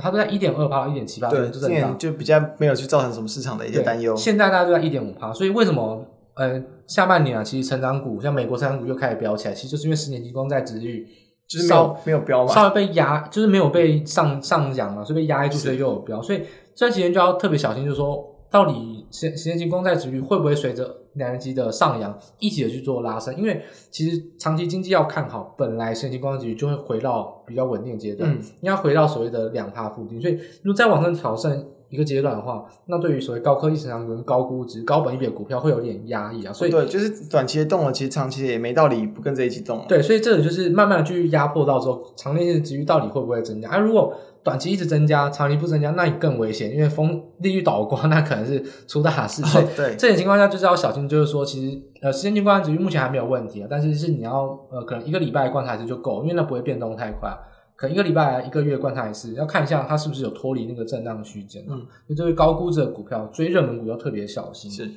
[0.01, 4.15] 它都在一点二趴、一点七趴，对，今年就比较没有去造成什么市场的一些担忧。
[4.15, 11.07] 现在大家都在一点五趴，所以为什么呃下半年啊，其实成长股像美国成长股又开始飙起来，其实就是因为十年期公债值率。
[11.47, 16.21] 就是稍没有飙嘛，稍微被压，就是没有被上上扬嘛，所以被压抑住，所以又有飙。
[16.21, 16.39] 所以
[16.75, 18.21] 这段时间就要特别小心，就是说，
[18.51, 23.35] 到底十十年期公债值率会不会随着两年期的上扬一起的去做拉升？
[23.35, 28.31] 因为其实长期经济要看好，本来十年期公债值率就会回到比较稳定的阶段，
[28.61, 30.21] 应该、嗯、回到所谓的两帕附近。
[30.21, 30.33] 所以
[30.63, 31.65] 如果再往上调升。
[31.89, 36.51] 一个阶段的话，那对于所谓高科技成长、跟高估值、高本益比的股票会有点压抑啊。
[36.51, 39.85] 所以对，就是短期的动了，其实长期也没道理不跟着一起动。
[39.87, 43.69] 对，所以这个就是慢慢的去压迫到之后，长期的值率到底会不会增加？
[43.69, 44.13] 而、啊、如果
[44.43, 49.41] 短期一直增加，长期不增加，那你更危险，因为风利率倒挂，那可能是出大事。
[49.43, 57.29] 所以、哦、对，这种情况下就是要小心，就是说，其实呃，十年期公债殖率目前还没有问题啊，但是是你要呃，可能一个礼拜观察一次就够，因为那不会变动太快。
[57.77, 61.63] 可能一个礼拜、一个月观察一次，要看一下它是不是有脱离那个震荡区间。
[61.69, 64.69] 嗯，就这位高估值的股票，追热门股要特别小心。
[64.71, 64.89] 是，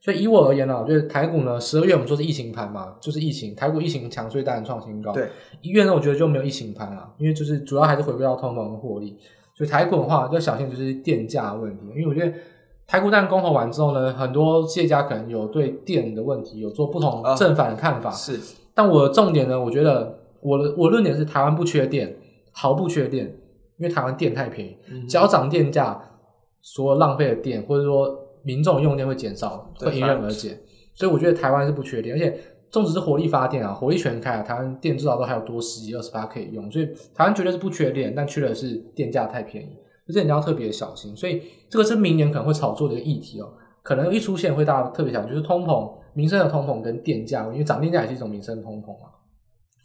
[0.00, 5.12] 所以以我而言呢，我觉得台股呢，十二月我们说是疫情盘嘛，就是疫情，台股疫情强，所以当然创新高。
[5.12, 5.28] 对，
[5.62, 9.18] 一月呢，我觉得就没有疫情盘啊，因为就是主要还是回归到通膨跟获利。
[9.56, 12.32] 所以台股的话，要小心就是电价的问题，因为我觉得
[12.86, 18.10] 台股但公投完之后呢，很多企业家可能有对电的问题有做不同正反的看法。
[18.10, 18.38] 哦、是，
[18.72, 22.14] 但我的重点呢，我觉得我的我论点是台湾不缺电。
[22.60, 23.24] 毫不缺电，
[23.76, 24.76] 因为台湾电太便宜，
[25.08, 25.96] 只要涨电价，
[26.60, 30.58] 所有浪费的电或者说民众用电会减少，会迎刃而解。
[30.92, 32.36] 所以我觉得台湾是不缺电，而且
[32.68, 36.68] 纵使是火力发电啊，火力全开啊，台湾电至少都还有多十几二十八可以用。
[36.68, 39.76] 所以台湾绝对是不缺电，但缺的是电价太便宜，
[40.12, 41.16] 这你要特别小心。
[41.16, 41.40] 所以
[41.70, 43.48] 这个是明年可能会炒作的一个议题哦，
[43.84, 49.10] 可能一出现会大家特别想，就是通膨、民生的通膨跟电价，因为涨电价也是一种民生通膨嘛。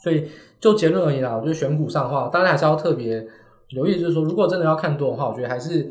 [0.03, 0.27] 所以，
[0.59, 3.25] 就结论而言啊，我觉得选股上的话，大家还是要特别
[3.69, 5.89] 留意，就是说，如果真的要看多的话，我觉得还是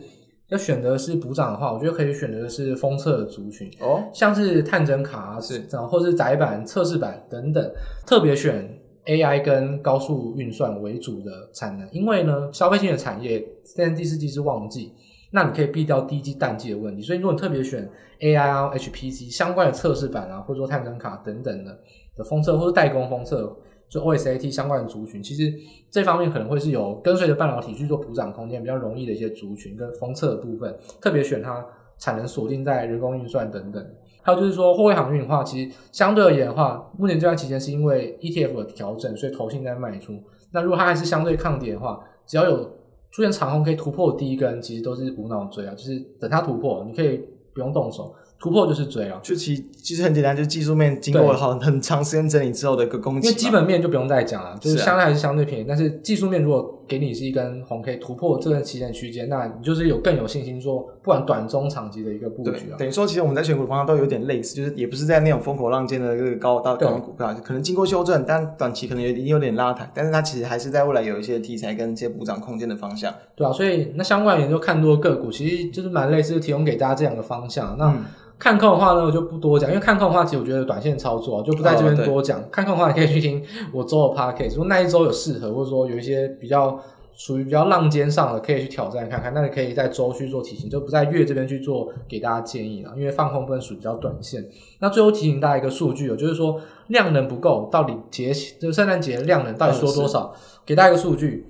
[0.48, 7.72] 要选择是补涨的话，我觉得可以选择的是封测的族群哦，像是探针卡啊是然后，或者是载板、测试板等等，
[8.06, 14.92] 特别选 AI 跟高速运算为主的产能，因为呢，消费性的产业现在第四季是旺季，
[15.30, 17.00] 那你可以避掉第一季淡季的问题。
[17.00, 17.88] 所以，如果你特别选
[18.20, 21.78] AI 啊、HPC 相关的测试板啊，或者说探针卡等等的
[22.14, 23.56] 的封测，或者代工封测。
[23.92, 25.52] 就 OSAT 相关的族群，其实
[25.90, 31.62] 这方面可能会是有跟随着半导体去做补涨空间比较容易的一些族群跟封测的部分，特别选它
[31.98, 33.86] 产能锁定在人工运算等等。
[34.22, 40.14] 还有就是说货柜航运的话，其实相对而言的话，目前这段期间是因为 ETF 的调整，所以投信在卖出。
[40.52, 42.64] 那如果它还是相对抗跌的话，只要有
[43.10, 47.20] 出现长红可以突破第一根，其实都是无脑追啊，就是等它突破，你可以
[47.52, 48.14] 不用动手。
[48.42, 53.28] 突破就是追啊，就其其实很简单，就是技术面经过了好很长时间整理之后的一个攻击。
[53.28, 62.76] 因为基本面就不用再讲了，就是相对还是相对便宜，是啊、但是技术面如果给你是一根红 K 突破这个期间区间，那你就是有更有信心说，不管短中长期的一个布局啊。
[62.78, 73.12] 等于说，其实我们在选股方向都有点类似，就是也不是在那种风口浪尖的这个高到高股票，可能经过修正，但短期可能有点有点拉抬，但是它其实还是在未来有一些题材跟一些补涨空间的方向。
[73.34, 77.76] 对啊，所以那相关研究看多个股，其实就是蛮类似，提供给大家这样的方向。
[77.78, 77.86] 那。
[77.86, 78.04] 嗯
[78.38, 82.40] 看空的话呢，我就不多讲，因为看空的话，其实我觉得短线操作啊，就不在这边多讲。
[82.40, 83.40] 哦、看空的话，你可以去听
[83.72, 86.76] 我周的 podcast，说那一周有适合，或者说有一些比较
[87.14, 89.32] 属于比较浪尖上的，可以去挑战看看。
[89.34, 94.44] 那你可以在周去做提醒，就不在月这边去做给大家建议了，因为放空分属于比较短线。
[94.80, 100.34] 那最后提醒大家一个数据哦，就是说量能不够，到底节就是圣诞节量能到底说多少？
[100.64, 101.46] 给大家一个数据。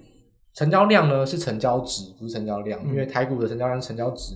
[0.54, 4.34] 成交量呢是成交值，不是成交量，嗯、因为台股的成交量是成交值。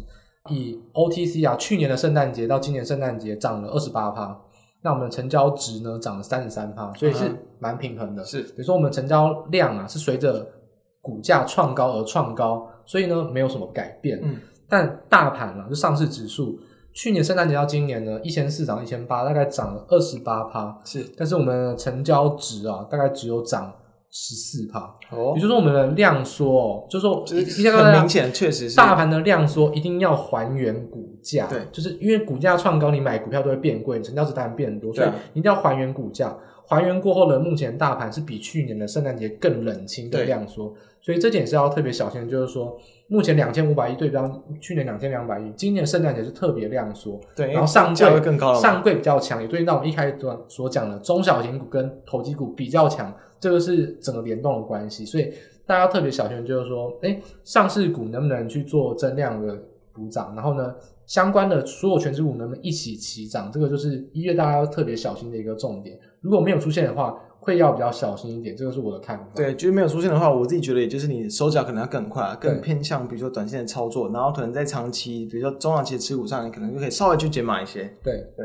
[0.49, 4.35] 以 OTC 啊，去年的圣诞节到今年圣诞节涨了二十八趴，
[4.81, 8.25] 那我们的成交值呢涨了三十三趴，所以是蛮平衡的。
[8.25, 10.47] 是，比如说我们成交量啊是随着
[11.07, 14.19] 股价创高而创高，所以呢没有什么改变。
[14.21, 14.37] 嗯，
[14.69, 16.59] 但大盘啊，就上市指数，
[16.93, 20.77] 去年圣诞节到今年呢一千四涨一千八，大概涨了二十八趴。
[20.85, 23.73] 是，但是我们的成交值啊，大概只有涨。
[24.19, 24.81] 十四趴，
[25.11, 28.75] 哦，也就是说我们的量缩，就是说，就是很明显，确实是。
[28.75, 36.35] 大盘的量缩，一定要还原股价，对，就是因为股价创高，你买股票都会变贵，成交值当然变多，所以一定要还原股价，
[36.67, 42.79] 还原过后的目前大盘是比去年的圣诞节更冷清更量缩，所以这点是要特别小心，就是说。
[43.09, 44.29] 目前两千五百亿对标
[44.61, 55.33] 去年两千两百亿，今年圣诞节是特别量缩，对，然后上柜更高，上柜比较强，也对应到我们一开始所讲的中小型股跟投机股比较强，这个是整个联动的关系，所以
[55.65, 59.57] 大家特别小心，就是说，哎，上市股能不能去做增量的
[59.93, 60.75] 补涨，然后呢，
[61.07, 67.19] 相关的所有全职股能不能一起齐涨，这个就是一月大家要特别小心的一个重点，如果没有出现的话。
[67.39, 69.25] 会要比较小心一点，这个是我的看法。
[69.37, 77.89] 对，就是没有出现的话，我自己觉得，也就是你手脚可能要更快，更偏向比如说短线的操作，然后可能在长期，比如说中长期的持股上，你可能就可以稍微去减码一些。
[78.03, 78.45] 对对。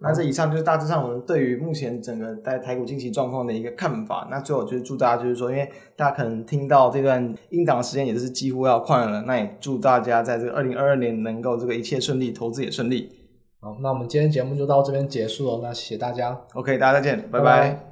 [0.00, 4.28] 那这以上就是大致上我们对于目前整个在台股近期状况的一个看法。
[4.30, 13.10] 那最后就是祝大家，就是说，因为大家可能听到这段音档的时间也是几乎要快了，那也祝大家在这个二零二二年能够这个一切顺利，投资也顺利。
[13.60, 16.38] 好，那我们今天节目就到这边结束了，那谢谢大家。
[16.54, 17.44] OK，大家再见，拜拜。
[17.44, 17.87] 拜拜。